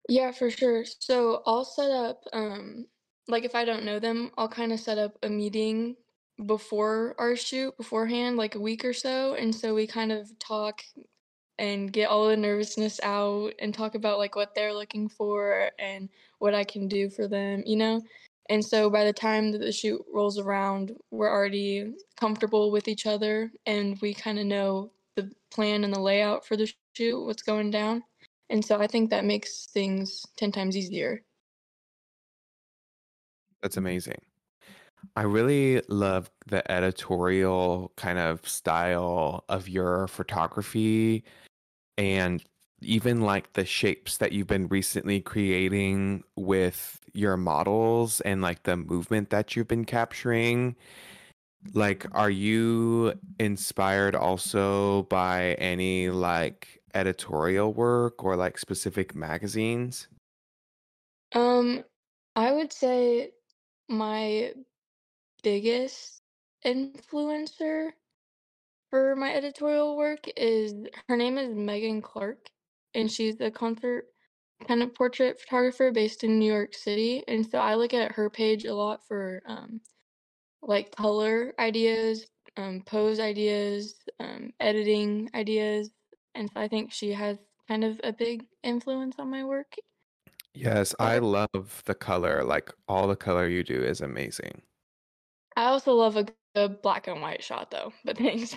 Yeah, 0.10 0.32
for 0.32 0.52
sure. 0.52 0.86
So 1.00 1.44
I'll 1.46 1.66
set 1.66 1.92
up, 1.92 2.24
um, 2.34 2.88
like 3.28 3.46
if 3.46 3.56
I 3.56 3.66
don't 3.66 3.86
know 3.86 4.00
them, 4.00 4.32
I'll 4.38 4.50
kind 4.50 4.74
of 4.74 4.82
set 4.82 4.98
up 4.98 5.18
a 5.24 5.30
meeting 5.30 5.98
before 6.46 7.16
our 7.20 7.38
shoot 7.38 7.78
beforehand, 7.78 8.38
like 8.38 8.56
a 8.56 8.62
week 8.62 8.86
or 8.86 8.94
so. 8.94 9.36
And 9.36 9.56
so 9.56 9.76
we 9.76 9.88
kind 9.88 10.12
of 10.12 10.38
talk 10.40 10.84
and 11.60 11.94
get 11.94 12.10
all 12.10 12.30
the 12.30 12.38
nervousness 12.38 13.00
out 13.04 13.54
and 13.60 13.74
talk 13.74 13.96
about 13.96 14.20
like 14.20 14.36
what 14.36 14.56
they're 14.56 14.74
looking 14.76 15.10
for 15.10 15.72
and 15.80 16.10
what 16.40 16.56
I 16.56 16.66
can 16.66 16.88
do 16.90 17.10
for 17.10 17.28
them, 17.28 17.64
you 17.66 17.78
know? 17.78 18.04
And 18.50 18.66
so 18.66 18.90
by 18.92 19.06
the 19.06 19.14
time 19.14 19.52
that 19.54 19.60
the 19.60 19.74
shoot 19.74 20.04
rolls 20.14 20.40
around, 20.40 20.96
we're 21.12 21.32
already 21.32 21.94
comfortable 22.20 22.72
with 22.72 22.90
each 22.90 23.08
other 23.08 23.52
and 23.68 24.00
we 24.02 24.14
kind 24.16 24.40
of 24.40 24.48
know 24.48 24.94
the 25.16 25.32
plan 25.52 25.86
and 25.86 25.94
the 25.94 26.02
layout 26.02 26.46
for 26.48 26.58
the 26.58 26.72
shoot, 26.96 27.26
what's 27.26 27.44
going 27.44 27.72
down. 27.72 28.04
And 28.50 28.64
so 28.66 28.80
I 28.80 28.88
think 28.88 29.10
that 29.10 29.26
makes 29.26 29.68
things 29.68 30.26
10 30.38 30.52
times 30.52 30.76
easier. 30.76 31.22
That's 33.62 33.78
amazing. 33.78 34.22
I 35.16 35.24
really 35.24 35.82
love 35.88 36.30
the 36.48 36.70
editorial 36.72 37.92
kind 37.96 38.20
of 38.20 38.48
style 38.48 39.44
of 39.50 39.70
your 39.70 40.08
photography 40.08 41.24
and 41.98 42.44
even 42.82 43.22
like 43.22 43.54
the 43.54 43.66
shapes 43.66 44.18
that 44.18 44.32
you've 44.32 44.48
been 44.48 44.68
recently 44.68 45.20
creating 45.20 46.24
with 46.36 47.00
your 47.14 47.38
models 47.38 48.22
and 48.22 48.42
like 48.42 48.64
the 48.64 48.78
movement 48.78 49.30
that 49.30 49.56
you've 49.56 49.68
been 49.68 49.86
capturing. 49.86 50.76
Like, 51.74 52.06
are 52.14 52.30
you 52.30 53.14
inspired 53.38 54.16
also 54.16 55.04
by 55.04 55.56
any 55.56 56.10
like 56.10 56.79
editorial 56.94 57.74
work 57.74 58.24
or 58.24 58.36
like 58.36 58.58
specific 58.58 59.16
magazines? 59.16 60.08
Um, 61.34 61.84
I 62.36 62.52
would 62.52 62.74
say 62.74 63.32
my 63.88 64.54
biggest 65.44 66.22
influencer 66.66 67.90
for 68.90 69.16
my 69.16 69.34
editorial 69.34 69.96
work 69.96 70.28
is 70.36 70.74
her 71.08 71.18
name 71.18 71.38
is 71.38 71.54
Megan 71.54 72.02
Clark, 72.02 72.50
and 72.96 73.12
she's 73.12 73.40
a 73.40 73.52
concert 73.52 74.06
kind 74.68 74.84
of 74.84 74.94
portrait 74.94 75.40
photographer 75.40 75.92
based 75.92 76.24
in 76.24 76.40
New 76.40 76.52
York 76.52 76.74
City. 76.74 77.24
And 77.28 77.46
so 77.46 77.60
I 77.60 77.76
look 77.76 77.94
at 77.94 78.12
her 78.14 78.30
page 78.30 78.66
a 78.66 78.74
lot 78.74 79.06
for 79.08 79.42
um, 79.46 79.80
like 80.62 80.96
color 80.96 81.54
ideas, 81.60 82.26
um, 82.58 82.84
pose 82.86 83.20
ideas, 83.20 83.96
um, 84.20 84.52
editing 84.60 85.30
ideas. 85.34 85.92
And 86.36 86.50
so 86.54 86.60
I 86.60 86.68
think 86.68 86.92
she 86.92 87.12
has 87.14 87.38
kind 87.68 87.84
of 87.84 88.00
a 88.04 88.14
big 88.14 88.46
influence 88.64 89.16
on 89.20 89.30
my 89.30 89.44
work. 89.44 89.76
Yes, 90.54 90.96
I 91.00 91.20
love 91.20 91.84
the 91.86 91.96
color. 91.96 92.44
Like 92.44 92.72
all 92.88 93.08
the 93.08 93.16
color 93.16 93.48
you 93.48 93.64
do 93.64 93.82
is 93.82 94.02
amazing. 94.02 94.62
I 95.56 95.66
also 95.66 95.94
love 95.94 96.16
a 96.16 96.28
good 96.56 96.82
black 96.82 97.08
and 97.08 97.22
white 97.22 97.44
shot 97.44 97.72
though, 97.72 97.94
but 98.04 98.18
thanks. 98.18 98.56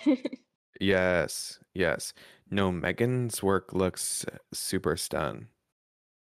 Yes, 0.80 1.60
yes. 1.74 2.12
No, 2.50 2.72
Megan's 2.72 3.42
work 3.42 3.72
looks 3.72 4.24
super 4.52 4.96
stun. 4.96 5.48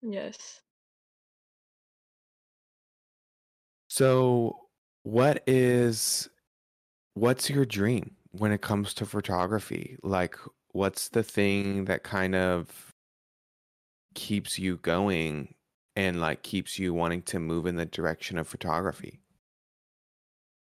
Yes. 0.01 0.61
So, 3.87 4.67
what 5.03 5.43
is 5.47 6.29
what's 7.13 7.49
your 7.49 7.65
dream 7.65 8.15
when 8.31 8.51
it 8.51 8.61
comes 8.61 8.93
to 8.95 9.05
photography? 9.05 9.97
Like, 10.03 10.35
what's 10.71 11.09
the 11.09 11.23
thing 11.23 11.85
that 11.85 12.03
kind 12.03 12.35
of 12.35 12.93
keeps 14.13 14.59
you 14.59 14.77
going 14.77 15.53
and 15.95 16.19
like 16.19 16.43
keeps 16.43 16.79
you 16.79 16.93
wanting 16.93 17.21
to 17.23 17.39
move 17.39 17.65
in 17.65 17.75
the 17.75 17.85
direction 17.85 18.37
of 18.37 18.47
photography? 18.47 19.19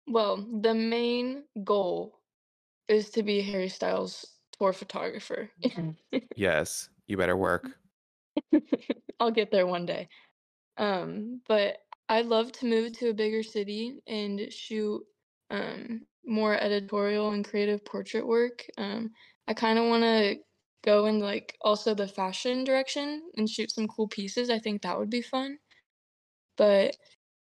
Well, 0.06 0.36
the 0.36 0.74
main 0.74 1.44
goal 1.64 2.20
is 2.88 3.10
to 3.10 3.22
be 3.22 3.40
Harry 3.40 3.68
Styles' 3.68 4.36
tour 4.52 4.72
photographer. 4.72 5.50
Yes, 6.36 6.88
you 7.06 7.16
better 7.16 7.36
work. 7.36 7.70
I'll 9.20 9.30
get 9.30 9.50
there 9.50 9.66
one 9.66 9.86
day. 9.86 10.08
Um, 10.76 11.40
but 11.46 11.78
I'd 12.08 12.26
love 12.26 12.52
to 12.52 12.66
move 12.66 12.92
to 12.98 13.10
a 13.10 13.14
bigger 13.14 13.42
city 13.42 14.00
and 14.06 14.52
shoot 14.52 15.02
um, 15.50 16.02
more 16.26 16.54
editorial 16.54 17.30
and 17.30 17.44
creative 17.44 17.84
portrait 17.84 18.26
work. 18.26 18.66
Um, 18.76 19.12
I 19.46 19.54
kind 19.54 19.78
of 19.78 19.86
want 19.86 20.02
to 20.02 20.36
go 20.84 21.06
in 21.06 21.18
like 21.18 21.56
also 21.60 21.94
the 21.94 22.08
fashion 22.08 22.64
direction 22.64 23.22
and 23.36 23.48
shoot 23.48 23.70
some 23.70 23.88
cool 23.88 24.08
pieces. 24.08 24.50
I 24.50 24.58
think 24.58 24.82
that 24.82 24.98
would 24.98 25.10
be 25.10 25.22
fun. 25.22 25.58
But 26.56 26.96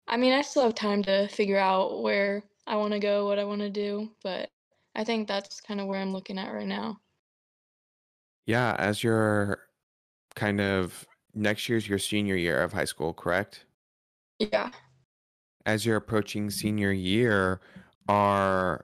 I 0.07 0.17
mean, 0.17 0.33
I 0.33 0.41
still 0.41 0.63
have 0.63 0.75
time 0.75 1.03
to 1.03 1.27
figure 1.27 1.57
out 1.57 2.01
where 2.01 2.43
I 2.67 2.75
want 2.75 2.93
to 2.93 2.99
go, 2.99 3.25
what 3.25 3.39
I 3.39 3.43
want 3.43 3.61
to 3.61 3.69
do. 3.69 4.11
But 4.23 4.49
I 4.95 5.03
think 5.03 5.27
that's 5.27 5.61
kind 5.61 5.79
of 5.79 5.87
where 5.87 6.01
I'm 6.01 6.13
looking 6.13 6.37
at 6.37 6.53
right 6.53 6.67
now. 6.67 6.99
Yeah, 8.45 8.75
as 8.79 9.03
you're 9.03 9.67
kind 10.35 10.59
of 10.59 11.05
next 11.33 11.69
year's 11.69 11.87
your 11.87 11.99
senior 11.99 12.35
year 12.35 12.61
of 12.61 12.73
high 12.73 12.85
school, 12.85 13.13
correct? 13.13 13.65
Yeah. 14.39 14.71
As 15.65 15.85
you're 15.85 15.97
approaching 15.97 16.49
senior 16.49 16.91
year, 16.91 17.61
are 18.07 18.80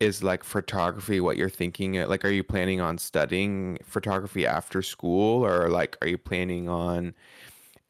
is 0.00 0.22
like 0.22 0.44
photography 0.44 1.20
what 1.20 1.36
you're 1.36 1.50
thinking? 1.50 1.98
uh, 1.98 2.08
Like, 2.08 2.24
are 2.24 2.30
you 2.30 2.44
planning 2.44 2.80
on 2.80 2.98
studying 2.98 3.78
photography 3.84 4.46
after 4.46 4.82
school, 4.82 5.44
or 5.46 5.68
like, 5.70 5.96
are 6.02 6.08
you 6.08 6.18
planning 6.18 6.68
on 6.68 7.14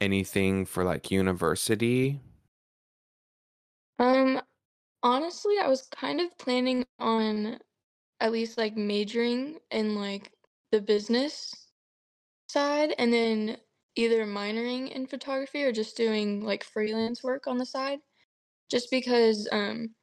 anything 0.01 0.67
for 0.67 0.85
like 0.85 1.11
university? 1.11 2.21
Um, 3.99 4.41
honestly, 5.03 5.59
I 5.61 5.69
was 5.69 5.89
kind 5.89 6.21
of 6.21 6.37
planning 6.39 6.87
on 6.99 7.61
at 8.21 8.33
least 8.33 8.59
like 8.59 8.77
majoring 8.77 9.61
in 9.71 9.97
like 9.97 10.33
the 10.73 10.81
business 10.83 11.73
side 12.49 12.95
and 12.99 13.13
then 13.13 13.59
either 13.97 14.27
minoring 14.27 14.91
in 14.91 15.07
photography 15.07 15.63
or 15.65 15.73
just 15.73 15.97
doing 15.97 16.45
like 16.45 16.65
freelance 16.65 17.23
work 17.23 17.47
on 17.47 17.59
the 17.59 17.67
side. 17.67 18.01
Just 18.71 18.91
because 18.91 19.49
um 19.53 19.95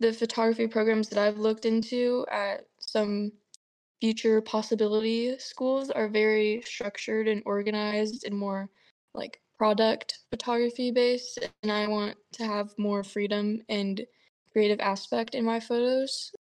the 0.00 0.12
photography 0.12 0.66
programs 0.66 1.08
that 1.08 1.18
I've 1.18 1.38
looked 1.38 1.64
into 1.64 2.26
at 2.30 2.66
some 2.80 3.32
future 4.00 4.40
possibility 4.40 5.38
schools 5.38 5.90
are 5.90 6.08
very 6.08 6.62
structured 6.64 7.28
and 7.28 7.42
organized 7.46 8.24
and 8.24 8.36
more 8.36 8.68
like 9.14 9.40
product 9.56 10.18
photography 10.30 10.90
based 10.90 11.38
and 11.62 11.70
I 11.70 11.86
want 11.86 12.16
to 12.32 12.44
have 12.44 12.70
more 12.78 13.04
freedom 13.04 13.60
and 13.68 14.04
creative 14.52 14.80
aspect 14.80 15.34
in 15.36 15.44
my 15.44 15.60
photos 15.60 16.32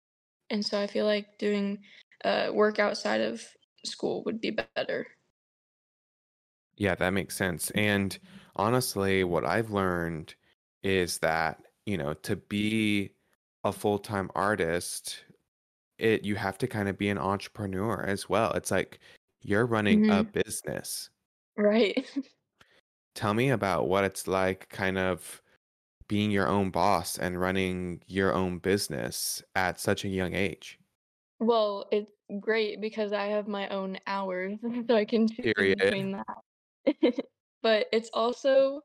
and 0.49 0.65
so 0.65 0.79
I 0.79 0.87
feel 0.87 1.05
like 1.05 1.37
doing 1.37 1.79
uh, 2.25 2.49
work 2.51 2.79
outside 2.79 3.21
of 3.21 3.43
school 3.85 4.23
would 4.25 4.41
be 4.41 4.51
better. 4.75 5.07
Yeah, 6.75 6.95
that 6.95 7.11
makes 7.11 7.35
sense. 7.35 7.71
And 7.71 8.17
honestly, 8.55 9.23
what 9.23 9.45
I've 9.45 9.71
learned 9.71 10.35
is 10.83 11.19
that, 11.19 11.61
you 11.85 11.97
know, 11.97 12.13
to 12.15 12.35
be 12.35 13.11
a 13.63 13.71
full-time 13.73 14.31
artist, 14.35 15.25
it 15.99 16.23
you 16.25 16.35
have 16.37 16.57
to 16.59 16.67
kind 16.67 16.89
of 16.89 16.97
be 16.97 17.09
an 17.09 17.17
entrepreneur 17.19 18.03
as 18.03 18.29
well. 18.29 18.53
It's 18.53 18.71
like 18.71 18.99
you're 19.41 19.65
running 19.67 20.05
a 20.09 20.23
hmm 20.23 20.31
business. 20.33 21.09
Right. 21.57 22.05
Tell 23.15 23.33
me 23.33 23.49
about 23.49 23.87
what 23.87 24.03
it's 24.03 24.27
like 24.27 24.67
kind 24.67 24.97
of 24.97 25.41
being 26.07 26.31
your 26.31 26.47
own 26.47 26.71
boss 26.71 27.17
and 27.17 27.39
running 27.39 28.03
your 28.07 28.33
own 28.33 28.59
business 28.59 29.43
at 29.55 29.79
such 29.79 30.05
a 30.05 30.09
young 30.09 30.33
age. 30.35 30.79
well, 31.39 31.87
it's 31.91 32.11
great 32.39 32.81
because 32.81 33.13
I 33.13 33.25
have 33.27 33.47
my 33.47 33.67
own 33.69 33.97
hours, 34.07 34.59
so 34.87 34.95
I 34.95 35.05
can 35.05 35.27
choose 35.27 35.53
Period. 35.55 35.77
between 35.77 36.11
that. 36.11 36.37
but 37.61 37.87
it's 37.91 38.09
also 38.13 38.81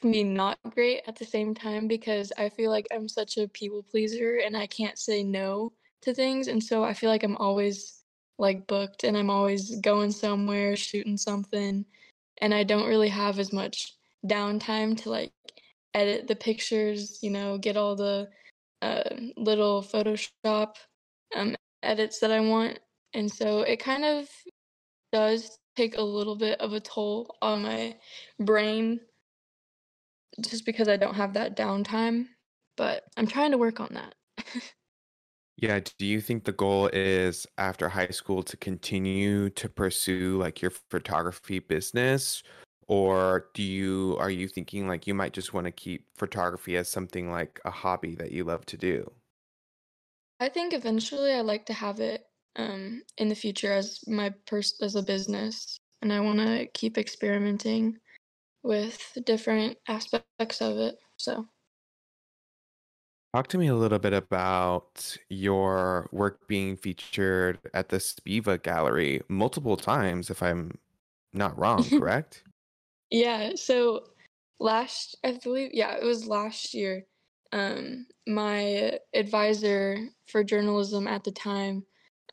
can 0.00 0.12
be 0.12 0.24
not 0.24 0.58
great 0.70 1.02
at 1.08 1.16
the 1.16 1.24
same 1.24 1.54
time 1.54 1.88
because 1.88 2.32
I 2.38 2.48
feel 2.50 2.70
like 2.70 2.86
I'm 2.92 3.08
such 3.08 3.38
a 3.38 3.48
people 3.48 3.82
pleaser 3.82 4.40
and 4.44 4.56
I 4.56 4.66
can't 4.66 4.98
say 4.98 5.22
no 5.24 5.72
to 6.02 6.14
things. 6.14 6.48
And 6.48 6.62
so 6.62 6.84
I 6.84 6.94
feel 6.94 7.10
like 7.10 7.24
I'm 7.24 7.36
always 7.38 8.02
like 8.38 8.66
booked 8.66 9.04
and 9.04 9.16
I'm 9.16 9.30
always 9.30 9.80
going 9.80 10.12
somewhere, 10.12 10.76
shooting 10.76 11.16
something. 11.16 11.84
And 12.40 12.54
I 12.54 12.64
don't 12.64 12.88
really 12.88 13.08
have 13.08 13.38
as 13.38 13.52
much 13.52 13.94
downtime 14.26 15.00
to 15.02 15.10
like 15.10 15.32
edit 15.94 16.28
the 16.28 16.36
pictures, 16.36 17.18
you 17.22 17.30
know, 17.30 17.58
get 17.58 17.76
all 17.76 17.96
the 17.96 18.28
uh, 18.82 19.04
little 19.36 19.82
Photoshop 19.82 20.74
um, 21.36 21.56
edits 21.82 22.20
that 22.20 22.32
I 22.32 22.40
want. 22.40 22.78
And 23.14 23.30
so 23.30 23.62
it 23.62 23.80
kind 23.80 24.04
of 24.04 24.28
does 25.12 25.58
take 25.76 25.96
a 25.96 26.02
little 26.02 26.36
bit 26.36 26.60
of 26.60 26.72
a 26.72 26.80
toll 26.80 27.36
on 27.42 27.62
my 27.62 27.96
brain 28.40 29.00
just 30.40 30.64
because 30.64 30.88
I 30.88 30.96
don't 30.96 31.14
have 31.14 31.34
that 31.34 31.56
downtime, 31.56 32.28
but 32.76 33.04
I'm 33.16 33.26
trying 33.26 33.52
to 33.52 33.58
work 33.58 33.80
on 33.80 33.94
that. 33.94 34.14
Yeah, 35.56 35.80
do 35.98 36.06
you 36.06 36.20
think 36.20 36.44
the 36.44 36.52
goal 36.52 36.88
is 36.92 37.46
after 37.58 37.88
high 37.88 38.08
school 38.10 38.42
to 38.44 38.56
continue 38.56 39.50
to 39.50 39.68
pursue 39.68 40.38
like 40.38 40.62
your 40.62 40.70
photography 40.70 41.58
business? 41.58 42.42
Or 42.86 43.50
do 43.54 43.62
you 43.62 44.16
are 44.20 44.30
you 44.30 44.48
thinking 44.48 44.86
like 44.86 45.06
you 45.06 45.14
might 45.14 45.32
just 45.32 45.52
want 45.52 45.64
to 45.66 45.72
keep 45.72 46.06
photography 46.16 46.76
as 46.76 46.88
something 46.88 47.30
like 47.30 47.60
a 47.64 47.70
hobby 47.70 48.14
that 48.16 48.30
you 48.32 48.44
love 48.44 48.66
to 48.66 48.76
do? 48.76 49.12
I 50.40 50.48
think 50.48 50.72
eventually 50.72 51.32
I'd 51.32 51.42
like 51.42 51.66
to 51.66 51.72
have 51.72 52.00
it 52.00 52.26
um, 52.56 53.02
in 53.16 53.28
the 53.28 53.34
future 53.34 53.72
as 53.72 54.06
my 54.08 54.30
pers- 54.46 54.80
as 54.80 54.94
a 54.96 55.02
business, 55.02 55.78
and 56.02 56.12
I 56.12 56.20
want 56.20 56.38
to 56.40 56.66
keep 56.74 56.98
experimenting 56.98 57.98
with 58.62 59.18
different 59.24 59.78
aspects 59.88 60.60
of 60.60 60.76
it. 60.78 60.98
So, 61.16 61.46
Talk 63.34 63.46
to 63.48 63.58
me 63.58 63.68
a 63.68 63.74
little 63.74 63.98
bit 63.98 64.14
about 64.14 65.16
your 65.28 66.08
work 66.12 66.46
being 66.48 66.76
featured 66.76 67.60
at 67.74 67.90
the 67.90 67.98
Spiva 67.98 68.62
Gallery 68.62 69.20
multiple 69.28 69.76
times, 69.76 70.30
if 70.30 70.42
I'm 70.42 70.78
not 71.32 71.58
wrong, 71.58 71.90
correct? 71.90 72.44
yeah. 73.10 73.52
So 73.54 74.04
last, 74.60 75.16
I 75.24 75.38
believe, 75.42 75.70
yeah, 75.72 75.96
it 75.96 76.04
was 76.04 76.26
last 76.26 76.74
year. 76.74 77.06
Um, 77.52 78.06
my 78.26 78.98
advisor 79.14 80.08
for 80.26 80.44
journalism 80.44 81.06
at 81.06 81.24
the 81.24 81.32
time 81.32 81.84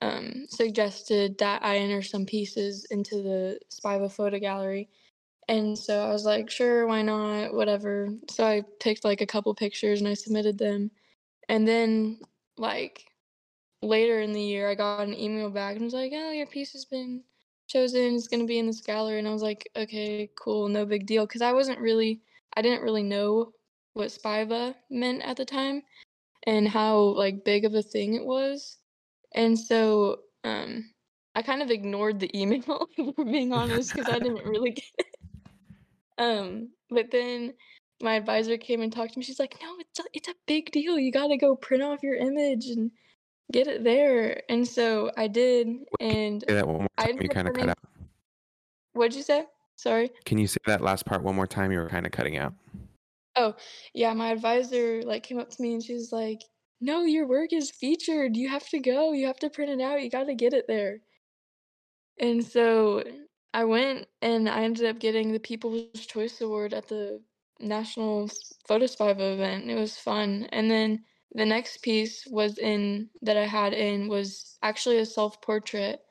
um, 0.02 0.46
suggested 0.50 1.38
that 1.40 1.64
I 1.64 1.78
enter 1.78 2.02
some 2.02 2.26
pieces 2.26 2.86
into 2.92 3.22
the 3.22 3.60
Spiva 3.72 4.12
Photo 4.12 4.40
Gallery. 4.40 4.90
And 5.48 5.78
so 5.78 6.06
I 6.06 6.12
was 6.12 6.26
like, 6.26 6.50
sure, 6.50 6.88
why 6.88 7.02
not? 7.02 7.54
Whatever. 7.54 8.10
So 8.30 8.46
I 8.46 8.64
picked 8.80 9.06
like 9.06 9.22
a 9.22 9.28
couple 9.28 9.54
pictures 9.54 10.00
and 10.00 10.08
I 10.08 10.16
submitted 10.16 10.58
them. 10.58 10.90
And 11.50 11.68
then, 11.68 12.20
like, 12.58 13.06
later 13.82 14.22
in 14.22 14.34
the 14.34 14.42
year, 14.42 14.70
I 14.70 14.76
got 14.76 15.08
an 15.08 15.20
email 15.20 15.50
back 15.52 15.76
and 15.76 15.86
was 15.86 15.94
like, 15.94 16.12
oh, 16.16 16.32
your 16.32 16.48
piece 16.48 16.74
has 16.74 16.86
been 16.86 17.24
chosen. 17.68 18.16
It's 18.16 18.28
going 18.28 18.40
to 18.40 18.48
be 18.48 18.58
in 18.58 18.66
this 18.66 18.82
gallery. 18.82 19.20
And 19.20 19.28
I 19.28 19.32
was 19.32 19.44
like, 19.44 19.70
okay, 19.76 20.30
cool, 20.36 20.68
no 20.68 20.86
big 20.86 21.06
deal. 21.06 21.28
Because 21.28 21.44
I 21.44 21.52
wasn't 21.52 21.80
really, 21.80 22.22
I 22.56 22.64
didn't 22.64 22.82
really 22.82 23.04
know 23.04 23.52
what 23.94 24.08
Spiva 24.08 24.76
meant 24.90 25.22
at 25.22 25.38
the 25.38 25.46
time 25.46 25.84
and 26.48 26.68
how 26.68 26.98
like 26.98 27.46
big 27.46 27.66
of 27.66 27.76
a 27.76 27.82
thing 27.82 28.16
it 28.16 28.26
was. 28.26 28.78
And 29.34 29.58
so 29.58 30.20
um, 30.44 30.90
I 31.36 31.42
kind 31.42 31.62
of 31.62 31.72
ignored 31.72 32.20
the 32.20 32.36
email, 32.38 32.88
if 32.98 33.18
we're 33.18 33.26
being 33.26 33.54
honest, 33.54 33.94
because 33.94 34.10
I 34.10 34.20
didn't 34.20 34.46
really 34.46 34.72
get 34.72 34.86
it. 34.98 35.05
Um, 36.18 36.70
but 36.90 37.12
then 37.12 37.54
my 38.02 38.16
advisor 38.16 38.58
came 38.58 38.82
and 38.82 38.92
talked 38.92 39.14
to 39.14 39.20
me. 39.20 39.26
She's 39.26 39.40
like, 39.40 39.56
"No, 39.62 39.76
it's 39.80 40.00
a, 40.00 40.04
it's 40.14 40.28
a 40.28 40.36
big 40.46 40.72
deal. 40.72 40.98
You 41.00 41.12
got 41.12 41.28
to 41.28 41.38
go 41.38 41.56
print 41.56 41.84
off 41.84 42.04
your 42.04 42.16
image 42.16 42.68
and 42.68 42.92
get 43.52 43.68
it 43.68 43.84
there." 43.84 44.42
And 44.50 44.68
so 44.68 45.12
I 45.18 45.28
did, 45.28 45.68
and 46.00 46.44
Say 46.48 46.56
that 46.56 46.68
one 46.68 46.80
more 46.80 46.88
I 46.98 47.12
time. 47.12 47.22
You 47.22 47.30
kind 47.30 47.48
of 47.48 47.54
cut 47.54 47.70
out. 47.70 47.78
What'd 48.94 49.16
you 49.16 49.24
say? 49.24 49.46
Sorry. 49.76 50.10
Can 50.26 50.38
you 50.38 50.48
say 50.48 50.58
that 50.66 50.82
last 50.82 51.06
part 51.06 51.22
one 51.22 51.36
more 51.36 51.48
time? 51.48 51.72
You 51.72 51.80
were 51.80 51.90
kind 51.90 52.06
of 52.06 52.12
cutting 52.12 52.38
out. 52.38 52.54
Oh, 53.36 53.54
yeah, 53.94 54.14
my 54.14 54.30
advisor 54.30 55.02
like 55.04 55.24
came 55.24 55.40
up 55.40 55.50
to 55.50 55.62
me 55.62 55.74
and 55.74 55.84
she 55.84 55.94
was 55.94 56.12
like, 56.12 56.42
"No, 56.80 57.04
your 57.04 57.28
work 57.28 57.52
is 57.52 57.72
featured. 57.72 58.38
You 58.38 58.48
have 58.50 58.68
to 58.70 58.80
go. 58.80 59.12
You 59.12 59.28
have 59.28 59.40
to 59.40 59.50
print 59.50 59.72
it 59.72 59.84
out. 59.84 60.02
You 60.02 60.10
got 60.10 60.26
to 60.26 60.36
get 60.36 60.54
it 60.54 60.66
there." 60.68 61.02
And 62.20 62.46
so 62.46 63.04
I 63.56 63.64
went 63.64 64.10
and 64.22 64.50
I 64.50 64.64
ended 64.64 64.86
up 64.86 65.00
getting 65.00 65.32
the 65.32 65.40
People's 65.40 66.06
Choice 66.06 66.42
Award 66.42 66.74
at 66.74 66.90
the 66.90 67.22
National 67.62 68.26
S- 68.26 68.54
Photo 68.68 68.84
Spiva 68.84 69.34
event. 69.34 69.70
It 69.70 69.76
was 69.76 69.98
fun. 69.98 70.50
And 70.52 70.70
then 70.70 71.06
the 71.34 71.46
next 71.46 71.82
piece 71.82 72.28
was 72.28 72.58
in 72.58 73.10
that 73.22 73.38
I 73.38 73.46
had 73.46 73.72
in 73.72 74.10
was 74.10 74.58
actually 74.62 74.98
a 74.98 75.06
self-portrait. 75.06 76.02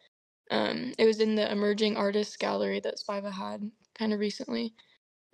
Um, 0.51 0.95
it 0.99 1.05
was 1.05 1.21
in 1.21 1.35
the 1.35 1.53
Emerging 1.53 1.99
Artists 1.99 2.39
Gallery 2.39 2.81
that 2.81 2.97
Spiva 2.97 3.31
had 3.31 3.71
kind 3.95 4.15
of 4.15 4.21
recently 4.21 4.75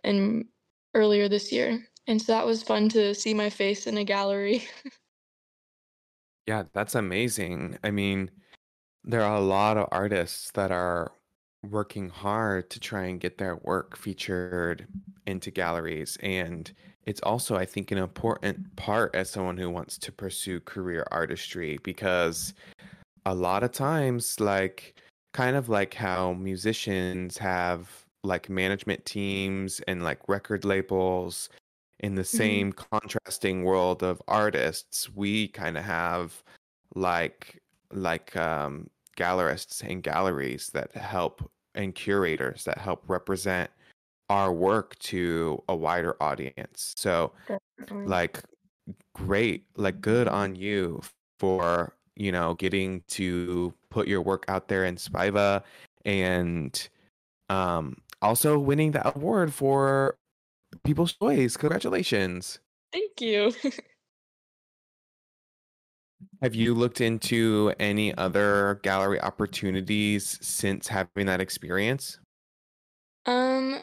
and 0.03 0.47
earlier 0.95 1.29
this 1.29 1.53
year. 1.53 1.87
And 2.09 2.21
so 2.21 2.33
that 2.33 2.45
was 2.45 2.65
fun 2.65 2.89
to 2.89 3.15
see 3.15 3.35
my 3.35 3.51
face 3.51 3.87
in 3.87 3.97
a 3.99 4.05
gallery. 4.05 4.65
Yeah, 6.49 6.65
that's 6.73 6.97
amazing. 6.97 7.79
I 7.85 7.93
mean, 7.93 8.33
there 9.05 9.23
are 9.23 9.37
a 9.37 9.41
lot 9.41 9.77
of 9.77 9.89
artists 9.93 10.51
that 10.53 10.73
are 10.73 11.13
working 11.63 12.09
hard 12.09 12.71
to 12.71 12.81
try 12.81 13.05
and 13.05 13.21
get 13.21 13.39
their 13.39 13.57
work 13.57 13.97
featured 13.97 14.89
into 15.27 15.51
galleries. 15.51 16.17
And 16.23 16.73
it's 17.07 17.21
also, 17.23 17.57
I 17.57 17.67
think, 17.67 17.91
an 17.91 17.99
important 17.99 18.61
part 18.77 19.15
as 19.15 19.31
someone 19.31 19.57
who 19.59 19.71
wants 19.71 19.99
to 19.99 20.13
pursue 20.13 20.61
career 20.61 21.07
artistry 21.11 21.79
because 21.83 22.55
a 23.27 23.35
lot 23.35 23.63
of 23.63 23.73
times, 23.73 24.41
like, 24.41 25.01
kind 25.33 25.57
of 25.57 25.69
like 25.69 25.95
how 25.95 26.33
musicians 26.35 27.39
have 27.39 28.07
like 28.25 28.49
management 28.51 29.05
teams 29.07 29.81
and 29.89 30.03
like 30.05 30.29
record 30.29 30.65
labels 30.65 31.49
in 32.01 32.15
the 32.17 32.25
hmm 32.33 32.63
same 32.65 32.73
contrasting 32.73 33.65
world 33.65 34.03
of 34.03 34.21
artists, 34.29 35.11
we 35.11 35.49
kind 35.49 35.79
of 35.79 35.85
have 35.85 36.43
like 36.95 37.63
like 37.93 38.37
um 38.37 38.89
gallerists 39.21 39.83
and 39.83 40.03
galleries 40.03 40.71
that 40.71 40.93
help 40.93 41.51
and 41.75 41.95
curators 41.95 42.65
that 42.65 42.79
help 42.79 43.05
represent 43.07 43.71
our 44.31 44.53
work 44.53 44.99
to 45.01 45.63
a 45.69 45.77
wider 45.77 46.17
audience. 46.23 46.95
So 46.97 47.33
Definitely. 47.49 48.07
like 48.07 48.41
great, 49.15 49.65
like 49.77 50.01
good 50.01 50.29
on 50.29 50.55
you 50.55 51.03
for, 51.39 51.95
you 52.17 52.33
know, 52.33 52.55
getting 52.55 53.03
to 53.09 53.75
put 53.91 54.09
your 54.09 54.23
work 54.23 54.45
out 54.49 54.69
there 54.69 54.85
in 54.85 54.97
Spiva 54.97 55.63
and 56.05 56.89
um 57.51 57.97
also 58.23 58.59
winning 58.59 58.93
the 58.93 59.07
award 59.17 59.53
for 59.53 60.17
People's 60.85 61.13
Choice. 61.15 61.57
Congratulations. 61.57 62.61
Thank 62.93 63.21
you. 63.21 63.53
Have 66.43 66.55
you 66.55 66.75
looked 66.75 67.01
into 67.01 67.73
any 67.79 68.15
other 68.17 68.81
gallery 68.83 69.21
opportunities 69.21 70.39
since 70.41 70.89
having 70.89 71.27
that 71.27 71.41
experience? 71.41 72.19
Um, 73.27 73.81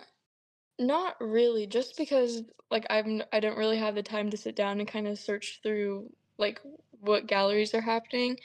not 0.79 1.15
really, 1.19 1.67
just 1.67 1.97
because 1.97 2.43
like 2.71 2.85
I'm 2.89 3.21
I 3.31 3.39
don't 3.39 3.57
really 3.57 3.77
have 3.77 3.95
the 3.95 4.03
time 4.03 4.29
to 4.29 4.37
sit 4.37 4.55
down 4.55 4.79
and 4.79 4.87
kind 4.87 5.07
of 5.07 5.19
search 5.19 5.59
through 5.63 6.11
like 6.37 6.59
what 6.99 7.27
galleries 7.27 7.73
are 7.73 7.81
happening, 7.81 8.37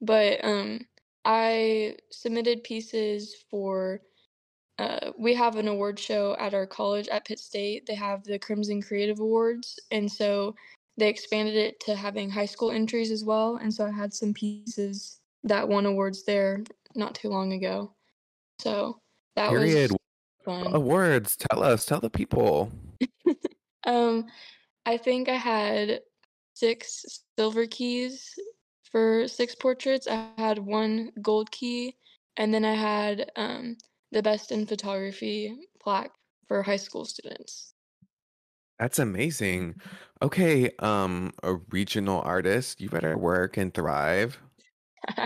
but 0.00 0.44
um 0.44 0.80
I 1.24 1.96
submitted 2.10 2.64
pieces 2.64 3.36
for 3.50 4.02
uh 4.78 5.12
we 5.18 5.34
have 5.34 5.56
an 5.56 5.68
award 5.68 5.98
show 5.98 6.36
at 6.38 6.54
our 6.54 6.66
college 6.66 7.08
at 7.08 7.24
Pitt 7.24 7.38
State. 7.38 7.86
They 7.86 7.94
have 7.94 8.24
the 8.24 8.38
Crimson 8.38 8.82
Creative 8.82 9.20
Awards, 9.20 9.78
and 9.90 10.10
so 10.10 10.54
they 10.96 11.08
expanded 11.08 11.56
it 11.56 11.80
to 11.80 11.94
having 11.96 12.30
high 12.30 12.46
school 12.46 12.70
entries 12.70 13.10
as 13.10 13.24
well, 13.24 13.56
and 13.56 13.72
so 13.72 13.86
I 13.86 13.90
had 13.90 14.12
some 14.12 14.34
pieces 14.34 15.20
that 15.44 15.68
won 15.68 15.86
awards 15.86 16.24
there 16.24 16.62
not 16.94 17.14
too 17.14 17.28
long 17.28 17.52
ago. 17.52 17.94
So 18.58 19.00
that 19.36 19.50
Period. 19.50 19.90
was 19.90 19.98
fun. 20.44 20.74
Awards. 20.74 21.36
Tell 21.36 21.62
us. 21.62 21.84
Tell 21.86 22.00
the 22.00 22.10
people. 22.10 22.70
Um, 23.84 24.26
I 24.86 24.96
think 24.96 25.28
I 25.28 25.34
had 25.34 26.02
6 26.54 27.24
silver 27.36 27.66
keys 27.66 28.32
for 28.84 29.26
6 29.26 29.54
portraits. 29.56 30.06
I 30.06 30.28
had 30.38 30.58
1 30.60 31.10
gold 31.20 31.50
key, 31.50 31.96
and 32.36 32.54
then 32.54 32.64
I 32.64 32.74
had, 32.74 33.32
um, 33.34 33.76
the 34.12 34.22
Best 34.22 34.52
in 34.52 34.66
Photography 34.66 35.68
plaque 35.80 36.12
for 36.46 36.62
high 36.62 36.76
school 36.76 37.04
students. 37.04 37.71
That's 38.82 38.98
amazing. 38.98 39.76
Okay, 40.22 40.72
um, 40.80 41.32
a 41.44 41.54
regional 41.70 42.20
artist, 42.22 42.80
you 42.80 42.88
better 42.88 43.16
work 43.16 43.56
and 43.56 43.72
thrive. 43.72 44.40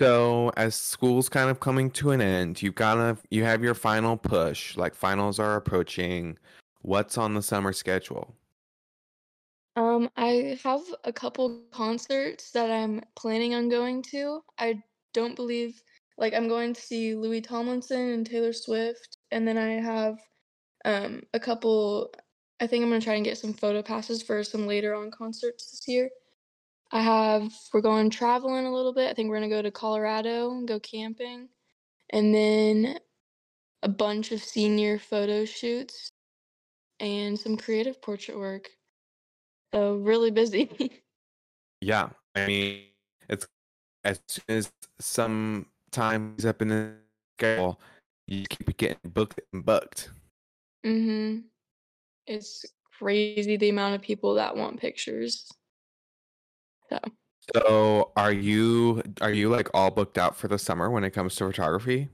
So, 0.00 0.50
as 0.56 0.74
school's 0.74 1.28
kind 1.28 1.48
of 1.48 1.60
coming 1.60 1.88
to 1.92 2.10
an 2.10 2.20
end, 2.20 2.60
you've 2.60 2.74
gotta 2.74 3.16
you 3.30 3.44
have 3.44 3.62
your 3.62 3.74
final 3.74 4.16
push, 4.16 4.76
like 4.76 4.92
finals 4.92 5.38
are 5.38 5.54
approaching. 5.54 6.36
What's 6.82 7.16
on 7.16 7.34
the 7.34 7.42
summer 7.42 7.72
schedule? 7.72 8.34
Um, 9.76 10.10
I 10.16 10.58
have 10.64 10.82
a 11.04 11.12
couple 11.12 11.62
concerts 11.70 12.50
that 12.50 12.72
I'm 12.72 13.02
planning 13.14 13.54
on 13.54 13.68
going 13.68 14.02
to. 14.10 14.42
I 14.58 14.82
don't 15.12 15.36
believe 15.36 15.80
like, 16.16 16.34
I'm 16.34 16.48
going 16.48 16.74
to 16.74 16.80
see 16.80 17.14
Louis 17.14 17.40
Tomlinson 17.40 18.10
and 18.10 18.26
Taylor 18.26 18.52
Swift, 18.52 19.13
and 19.30 19.46
then 19.46 19.58
I 19.58 19.80
have, 19.80 20.18
um, 20.84 21.22
a 21.32 21.40
couple 21.40 22.12
I 22.60 22.66
think 22.66 22.82
I'm 22.84 22.90
gonna 22.90 23.00
try 23.00 23.14
and 23.14 23.24
get 23.24 23.38
some 23.38 23.52
photo 23.52 23.82
passes 23.82 24.22
for 24.22 24.42
some 24.44 24.66
later 24.66 24.94
on 24.94 25.10
concerts 25.10 25.70
this 25.70 25.88
year. 25.88 26.08
I 26.92 27.00
have 27.00 27.52
we're 27.72 27.80
going 27.80 28.10
traveling 28.10 28.66
a 28.66 28.72
little 28.72 28.92
bit. 28.94 29.10
I 29.10 29.14
think 29.14 29.28
we're 29.28 29.36
gonna 29.36 29.48
go 29.48 29.62
to 29.62 29.70
Colorado 29.70 30.52
and 30.52 30.68
go 30.68 30.78
camping, 30.80 31.48
and 32.10 32.34
then 32.34 32.98
a 33.82 33.88
bunch 33.88 34.32
of 34.32 34.40
senior 34.42 34.98
photo 34.98 35.44
shoots 35.44 36.12
and 37.00 37.38
some 37.38 37.56
creative 37.56 38.00
portrait 38.00 38.38
work. 38.38 38.70
So 39.74 39.96
really 39.96 40.30
busy. 40.30 40.70
Yeah, 41.80 42.08
I 42.34 42.46
mean, 42.46 42.84
it's 43.28 43.46
as 44.04 44.18
soon 44.26 44.44
as 44.48 44.72
some 45.00 45.66
time 45.90 46.34
is 46.38 46.46
up 46.46 46.62
in 46.62 46.68
the 46.68 46.94
schedule, 47.36 47.78
you 48.26 48.44
keep 48.48 48.76
getting 48.76 49.10
booked 49.10 49.40
and 49.52 49.64
booked. 49.64 50.10
mhm. 50.84 51.44
It's 52.26 52.64
crazy 52.98 53.56
the 53.58 53.70
amount 53.70 53.96
of 53.96 54.02
people 54.02 54.34
that 54.34 54.56
want 54.56 54.80
pictures. 54.80 55.48
So 56.90 56.98
So, 57.54 58.12
are 58.16 58.32
you 58.32 59.02
are 59.20 59.30
you 59.32 59.48
like 59.50 59.68
all 59.74 59.90
booked 59.90 60.16
out 60.18 60.36
for 60.36 60.48
the 60.48 60.58
summer 60.58 60.90
when 60.90 61.04
it 61.04 61.10
comes 61.10 61.34
to 61.36 61.46
photography? 61.46 62.08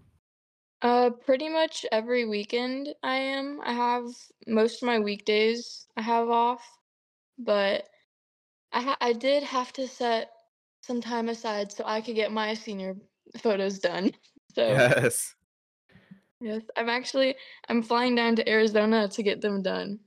Uh, 0.83 1.11
pretty 1.11 1.49
much 1.49 1.85
every 1.93 2.25
weekend 2.25 2.95
I 3.03 3.17
am. 3.17 3.61
I 3.63 3.73
have 3.75 4.07
most 4.47 4.83
of 4.83 4.87
my 4.87 4.99
weekdays 4.99 5.87
I 5.97 6.03
have 6.03 6.31
off, 6.31 6.67
but 7.39 7.89
I 8.73 8.83
ha 8.83 8.99
I 9.01 9.13
did 9.15 9.43
have 9.45 9.73
to 9.75 9.89
set 9.89 10.33
some 10.83 11.01
time 11.03 11.29
aside 11.31 11.73
so 11.73 11.85
I 11.87 12.01
could 12.03 12.17
get 12.17 12.33
my 12.33 12.55
senior 12.55 12.97
photos 13.39 13.81
done. 13.81 14.13
So, 14.55 14.93
Yes. 14.93 15.35
Yes, 16.41 16.63
I'm 16.77 16.89
actually 16.89 17.37
I'm 17.69 17.83
flying 17.83 18.15
down 18.15 18.37
to 18.37 18.49
Arizona 18.49 19.09
to 19.09 19.23
get 19.23 19.41
them 19.41 19.63
done. 19.63 20.01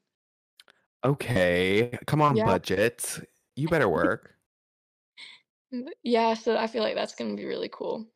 Okay. 1.04 1.98
Come 2.08 2.22
on, 2.22 2.38
Yeah. 2.38 2.43
budget. 2.43 3.19
You 3.56 3.67
better 3.67 3.89
work. 3.89 4.36
Mm, 5.74 5.89
Yeah, 6.04 6.34
so 6.36 6.58
I 6.58 6.67
feel 6.67 6.84
like 6.84 6.96
that's 6.96 7.15
gonna 7.15 7.36
be 7.36 7.46
really 7.46 7.69
cool. 7.69 8.08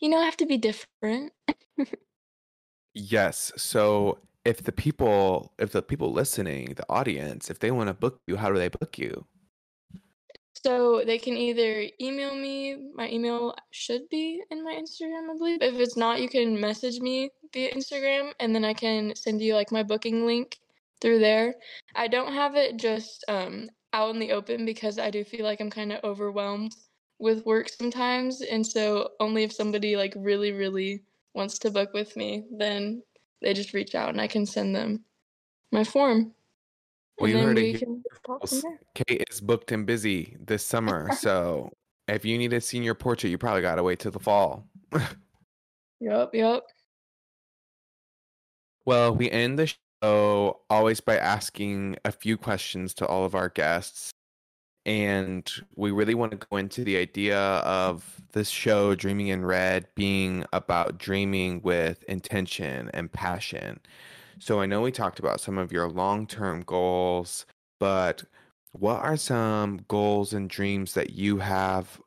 You 0.00 0.08
know, 0.08 0.18
I 0.18 0.24
have 0.24 0.36
to 0.38 0.46
be 0.46 0.58
different. 0.58 1.32
Yes. 2.94 3.52
So, 3.56 4.18
if 4.44 4.62
the 4.64 4.72
people 4.72 5.54
if 5.58 5.72
the 5.72 5.82
people 5.82 6.12
listening, 6.12 6.74
the 6.74 6.84
audience, 6.88 7.50
if 7.50 7.58
they 7.60 7.70
want 7.70 7.88
to 7.88 7.94
book 7.94 8.20
you, 8.26 8.36
how 8.36 8.50
do 8.52 8.58
they 8.58 8.68
book 8.68 8.98
you? 8.98 9.26
So 10.64 11.02
they 11.04 11.18
can 11.18 11.36
either 11.36 11.88
email 12.00 12.34
me. 12.34 12.76
My 12.94 13.08
email 13.08 13.54
should 13.72 14.08
be 14.08 14.42
in 14.50 14.62
my 14.62 14.74
Instagram, 14.74 15.28
I 15.28 15.36
believe. 15.36 15.62
If 15.62 15.74
it's 15.74 15.96
not, 15.96 16.20
you 16.20 16.28
can 16.28 16.60
message 16.60 17.00
me 17.00 17.30
via 17.52 17.74
Instagram, 17.74 18.32
and 18.38 18.54
then 18.54 18.64
I 18.64 18.72
can 18.72 19.14
send 19.16 19.42
you 19.42 19.54
like 19.54 19.72
my 19.72 19.82
booking 19.82 20.24
link 20.24 20.58
through 21.00 21.18
there. 21.18 21.56
I 21.96 22.06
don't 22.06 22.32
have 22.32 22.54
it 22.54 22.76
just 22.76 23.24
um, 23.26 23.70
out 23.92 24.14
in 24.14 24.20
the 24.20 24.32
open 24.32 24.64
because 24.64 24.98
I 24.98 25.10
do 25.10 25.24
feel 25.24 25.44
like 25.44 25.60
I'm 25.60 25.70
kind 25.70 25.92
of 25.92 26.04
overwhelmed 26.04 26.74
with 27.18 27.44
work 27.44 27.68
sometimes, 27.68 28.40
and 28.40 28.64
so 28.66 29.10
only 29.20 29.42
if 29.42 29.52
somebody 29.52 29.96
like 29.96 30.14
really, 30.16 30.52
really 30.52 31.02
wants 31.34 31.58
to 31.60 31.70
book 31.70 31.92
with 31.92 32.16
me, 32.16 32.44
then 32.52 33.02
they 33.40 33.52
just 33.52 33.74
reach 33.74 33.94
out 33.94 34.10
and 34.10 34.20
I 34.20 34.28
can 34.28 34.46
send 34.46 34.76
them 34.76 35.04
my 35.72 35.82
form, 35.82 36.34
Well, 37.18 37.30
you 37.30 37.38
heard 37.38 37.58
it 37.58 37.70
here. 37.70 37.78
can 37.78 38.02
talk 38.26 38.40
from 38.40 38.48
folks. 38.48 38.62
there. 38.62 38.80
Kate 38.94 39.24
is 39.30 39.40
booked 39.40 39.72
and 39.72 39.86
busy 39.86 40.36
this 40.40 40.64
summer. 40.64 41.10
So, 41.16 41.70
if 42.08 42.24
you 42.24 42.36
need 42.36 42.52
a 42.52 42.60
senior 42.60 42.94
portrait, 42.94 43.30
you 43.30 43.38
probably 43.38 43.62
got 43.62 43.76
to 43.76 43.82
wait 43.82 44.00
till 44.00 44.10
the 44.10 44.18
fall. 44.18 44.66
Yup, 46.00 46.34
yup. 46.34 46.66
Well, 48.84 49.14
we 49.14 49.30
end 49.30 49.56
the 49.56 49.72
show 50.02 50.62
always 50.68 51.00
by 51.00 51.16
asking 51.16 51.96
a 52.04 52.10
few 52.10 52.36
questions 52.36 52.92
to 52.94 53.06
all 53.06 53.24
of 53.24 53.36
our 53.36 53.48
guests. 53.48 54.10
And 54.84 55.48
we 55.76 55.92
really 55.92 56.14
want 56.14 56.32
to 56.32 56.44
go 56.50 56.56
into 56.56 56.82
the 56.82 56.96
idea 56.96 57.38
of 57.38 58.20
this 58.32 58.48
show, 58.48 58.96
Dreaming 58.96 59.28
in 59.28 59.44
Red, 59.44 59.86
being 59.94 60.44
about 60.52 60.98
dreaming 60.98 61.62
with 61.62 62.02
intention 62.04 62.90
and 62.92 63.12
passion. 63.12 63.78
So 64.38 64.60
I 64.60 64.66
know 64.66 64.82
we 64.82 64.92
talked 64.92 65.18
about 65.18 65.40
some 65.40 65.58
of 65.58 65.72
your 65.72 65.88
long 65.88 66.26
term 66.26 66.62
goals, 66.62 67.46
but 67.78 68.24
what 68.72 69.00
are 69.00 69.16
some 69.16 69.84
goals 69.88 70.32
and 70.32 70.48
dreams 70.48 70.94
that 70.94 71.10
you 71.10 71.38
have 71.38 72.00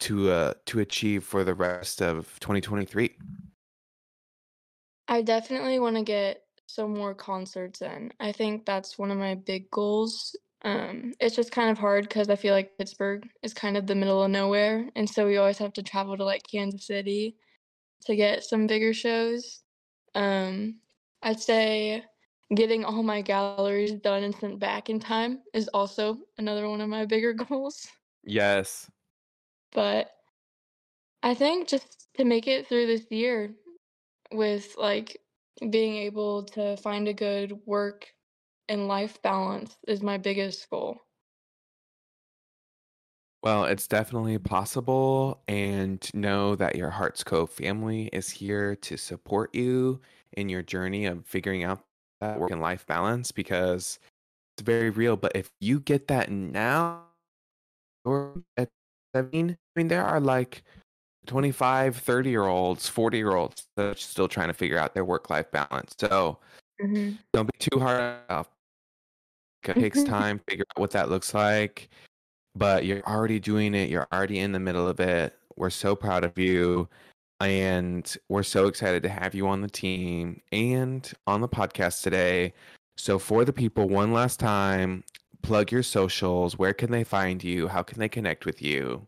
to 0.00 0.30
uh, 0.30 0.54
to 0.66 0.80
achieve 0.80 1.24
for 1.24 1.44
the 1.44 1.54
rest 1.54 2.00
of 2.02 2.38
2023? 2.40 3.16
I 5.08 5.22
definitely 5.22 5.78
want 5.78 5.96
to 5.96 6.02
get 6.02 6.44
some 6.66 6.94
more 6.94 7.14
concerts 7.14 7.80
in. 7.82 8.12
I 8.18 8.32
think 8.32 8.66
that's 8.66 8.98
one 8.98 9.10
of 9.10 9.18
my 9.18 9.34
big 9.34 9.70
goals. 9.70 10.34
Um, 10.62 11.12
it's 11.20 11.36
just 11.36 11.52
kind 11.52 11.70
of 11.70 11.78
hard 11.78 12.08
because 12.08 12.28
I 12.28 12.36
feel 12.36 12.54
like 12.54 12.76
Pittsburg 12.76 13.28
is 13.42 13.54
kind 13.54 13.76
of 13.76 13.86
the 13.86 13.94
middle 13.94 14.22
of 14.22 14.30
nowhere, 14.30 14.90
and 14.96 15.08
so 15.08 15.26
we 15.26 15.36
always 15.36 15.58
have 15.58 15.72
to 15.74 15.82
travel 15.82 16.16
to 16.16 16.24
like 16.24 16.42
Kansas 16.50 16.86
City 16.86 17.36
to 18.06 18.16
get 18.16 18.44
some 18.44 18.66
bigger 18.66 18.94
shows. 18.94 19.62
Um, 20.14 20.80
I'd 21.26 21.40
say 21.40 22.04
getting 22.54 22.84
all 22.84 23.02
my 23.02 23.20
galleries 23.20 23.94
done 23.94 24.22
and 24.22 24.34
sent 24.36 24.60
back 24.60 24.88
in 24.88 25.00
time 25.00 25.42
is 25.52 25.66
also 25.74 26.18
another 26.38 26.68
one 26.68 26.80
of 26.80 26.88
my 26.88 27.04
bigger 27.04 27.32
goals. 27.48 27.88
Yes. 28.22 28.88
But 29.72 30.12
I 31.24 31.34
think 31.34 31.66
just 31.66 32.06
to 32.16 32.24
make 32.24 32.46
it 32.46 32.68
through 32.68 32.86
this 32.86 33.10
year 33.10 33.56
with 34.32 34.76
like 34.78 35.20
being 35.68 35.96
able 35.96 36.44
to 36.44 36.76
find 36.76 37.08
a 37.08 37.12
good 37.12 37.58
work 37.66 38.06
and 38.68 38.86
life 38.86 39.20
balance 39.20 39.76
is 39.88 40.02
my 40.02 40.18
biggest 40.18 40.70
goal. 40.70 40.96
Well, 43.46 43.64
it's 43.64 43.86
definitely 43.86 44.38
possible, 44.38 45.40
and 45.46 46.12
know 46.12 46.56
that 46.56 46.74
your 46.74 46.90
Hearts 46.90 47.22
Cove 47.22 47.48
family 47.48 48.08
is 48.08 48.28
here 48.28 48.74
to 48.74 48.96
support 48.96 49.54
you 49.54 50.00
in 50.32 50.48
your 50.48 50.62
journey 50.64 51.06
of 51.06 51.24
figuring 51.26 51.62
out 51.62 51.84
that 52.20 52.40
work 52.40 52.50
and 52.50 52.60
life 52.60 52.84
balance 52.86 53.30
because 53.30 54.00
it's 54.56 54.64
very 54.64 54.90
real. 54.90 55.16
But 55.16 55.32
if 55.36 55.52
you 55.60 55.80
get 55.80 56.08
that 56.08 56.30
now, 56.30 57.06
or 58.04 58.42
at 58.56 58.70
17, 59.14 59.50
I 59.52 59.56
mean, 59.80 59.88
there 59.88 60.04
are 60.04 60.20
like 60.20 60.64
25, 61.26 61.96
30 61.98 62.30
year 62.30 62.44
olds, 62.46 62.88
40 62.88 63.18
year 63.18 63.34
olds 63.36 63.68
that 63.76 63.86
are 63.86 63.96
still 63.96 64.28
trying 64.28 64.48
to 64.48 64.54
figure 64.54 64.78
out 64.78 64.94
their 64.94 65.04
work 65.06 65.30
life 65.30 65.50
balance. 65.52 65.94
So 66.00 66.40
Mhm. 66.78 67.18
don't 67.34 67.46
be 67.52 67.58
too 67.58 67.80
hard 67.80 68.22
yourself. 68.30 68.50
It 69.64 69.78
takes 69.78 70.04
time, 70.04 70.40
figure 70.48 70.64
out 70.76 70.80
what 70.80 70.90
that 70.92 71.08
looks 71.10 71.34
like 71.34 71.88
but 72.56 72.86
you're 72.86 73.02
already 73.06 73.38
doing 73.38 73.74
it. 73.74 73.90
You're 73.90 74.08
already 74.12 74.38
in 74.38 74.52
the 74.52 74.60
middle 74.60 74.88
of 74.88 74.98
it. 74.98 75.34
We're 75.56 75.70
so 75.70 75.94
proud 75.94 76.24
of 76.24 76.38
you. 76.38 76.88
And 77.38 78.16
we're 78.30 78.42
so 78.42 78.66
excited 78.66 79.02
to 79.02 79.10
have 79.10 79.34
you 79.34 79.46
on 79.46 79.60
the 79.60 79.68
team 79.68 80.40
and 80.52 81.12
on 81.26 81.42
the 81.42 81.48
podcast 81.48 82.02
today. 82.02 82.54
So, 82.96 83.18
for 83.18 83.44
the 83.44 83.52
people, 83.52 83.90
one 83.90 84.14
last 84.14 84.40
time, 84.40 85.04
plug 85.42 85.70
your 85.70 85.82
socials. 85.82 86.58
Where 86.58 86.72
can 86.72 86.90
they 86.90 87.04
find 87.04 87.44
you? 87.44 87.68
How 87.68 87.82
can 87.82 87.98
they 87.98 88.08
connect 88.08 88.46
with 88.46 88.62
you? 88.62 89.06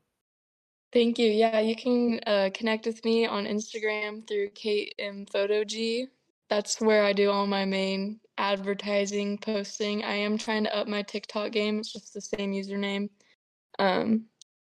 Thank 0.93 1.19
you. 1.19 1.31
Yeah, 1.31 1.61
you 1.61 1.75
can 1.75 2.21
uh, 2.27 2.51
connect 2.53 2.85
with 2.85 3.03
me 3.03 3.27
on 3.27 3.47
Instagram 3.47 4.27
through 4.29 4.51
Kate 4.51 4.95
M 4.99 5.25
Photo 5.25 5.65
G. 5.65 6.09
That's 6.51 6.83
where 6.83 7.05
I 7.05 7.15
do 7.15 7.31
all 7.31 7.47
my 7.47 7.65
main 7.65 8.21
advertising 8.37 9.39
posting. 9.39 10.05
I 10.05 10.15
am 10.15 10.37
trying 10.37 10.65
to 10.65 10.77
up 10.77 10.87
my 10.87 11.03
TikTok 11.03 11.53
game. 11.53 11.79
It's 11.79 11.93
just 11.93 12.13
the 12.13 12.21
same 12.21 12.53
username. 12.53 13.09
Um, 13.79 14.27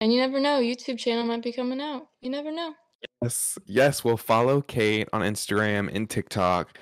and 0.01 0.13
you 0.13 0.21
never 0.21 0.41
know, 0.41 0.61
YouTube 0.61 0.99
channel 0.99 1.25
might 1.25 1.43
be 1.43 1.53
coming 1.53 1.81
out. 1.81 2.09
You 2.21 2.31
never 2.31 2.51
know. 2.51 2.75
Yes, 3.23 3.59
yes, 3.67 4.05
we'll 4.05 4.17
follow 4.17 4.61
Kate 4.63 5.09
on 5.13 5.23
Instagram 5.23 5.95
and 5.95 6.09
TikTok 6.09 6.79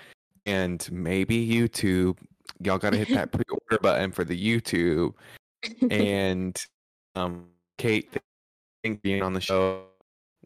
and 0.47 0.87
maybe 0.91 1.49
YouTube. 1.49 2.19
Y'all 2.63 2.79
got 2.79 2.91
to 2.91 2.99
hit 2.99 3.09
that 3.11 3.33
pre 3.33 3.45
order 3.51 3.81
button 3.81 4.13
for 4.13 4.25
the 4.25 4.39
YouTube. 4.39 5.15
And 5.91 6.63
um, 7.15 7.47
Kate, 7.79 8.11
thank 8.83 9.03
being 9.03 9.23
on 9.23 9.33
the 9.33 9.41
show. 9.41 9.85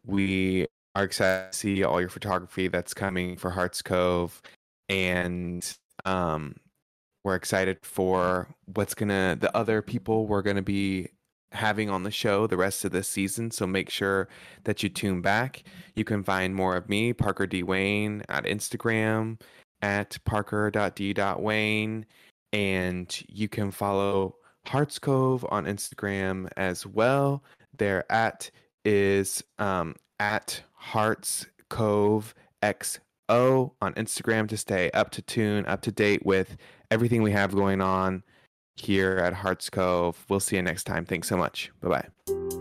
We 0.05 0.67
are 0.95 1.03
excited 1.03 1.51
to 1.51 1.57
see 1.57 1.83
all 1.83 1.99
your 1.99 2.09
photography 2.09 2.67
that's 2.67 2.93
coming 2.93 3.35
for 3.37 3.49
Hearts 3.49 3.81
Cove, 3.81 4.41
and 4.89 5.77
um, 6.05 6.55
we're 7.23 7.35
excited 7.35 7.79
for 7.83 8.53
what's 8.65 8.93
gonna 8.93 9.37
the 9.39 9.55
other 9.55 9.81
people 9.81 10.27
we're 10.27 10.41
gonna 10.41 10.61
be 10.61 11.09
having 11.51 11.89
on 11.89 12.03
the 12.03 12.11
show 12.11 12.47
the 12.47 12.57
rest 12.57 12.85
of 12.85 12.91
this 12.91 13.07
season. 13.07 13.51
So 13.51 13.65
make 13.65 13.89
sure 13.89 14.27
that 14.63 14.83
you 14.83 14.89
tune 14.89 15.21
back. 15.21 15.63
You 15.95 16.03
can 16.03 16.23
find 16.23 16.53
more 16.53 16.75
of 16.75 16.89
me, 16.89 17.13
Parker 17.13 17.47
D 17.47 17.63
Wayne, 17.63 18.23
at 18.29 18.45
Instagram 18.45 19.37
at 19.85 20.17
parker.d.wayne, 20.25 22.05
and 22.53 23.23
you 23.27 23.47
can 23.47 23.69
follow 23.69 24.35
Hearts 24.65 24.97
Cove 24.97 25.45
on 25.49 25.65
Instagram 25.65 26.49
as 26.57 26.87
well. 26.87 27.43
Their 27.77 28.11
at 28.11 28.49
is 28.83 29.43
um, 29.59 29.95
at 30.19 30.61
Hearts 30.73 31.45
Cove 31.69 32.33
XO 32.63 33.71
on 33.79 33.93
Instagram 33.93 34.47
to 34.49 34.57
stay 34.57 34.89
up 34.91 35.11
to 35.11 35.21
tune, 35.21 35.65
up 35.67 35.81
to 35.81 35.91
date 35.91 36.25
with 36.25 36.57
everything 36.89 37.21
we 37.21 37.31
have 37.31 37.53
going 37.53 37.81
on 37.81 38.23
here 38.75 39.17
at 39.17 39.33
Hearts 39.33 39.69
Cove. 39.69 40.25
We'll 40.29 40.39
see 40.39 40.55
you 40.55 40.61
next 40.61 40.83
time. 40.83 41.05
Thanks 41.05 41.27
so 41.27 41.37
much. 41.37 41.71
Bye 41.81 41.89
bye. 42.27 42.54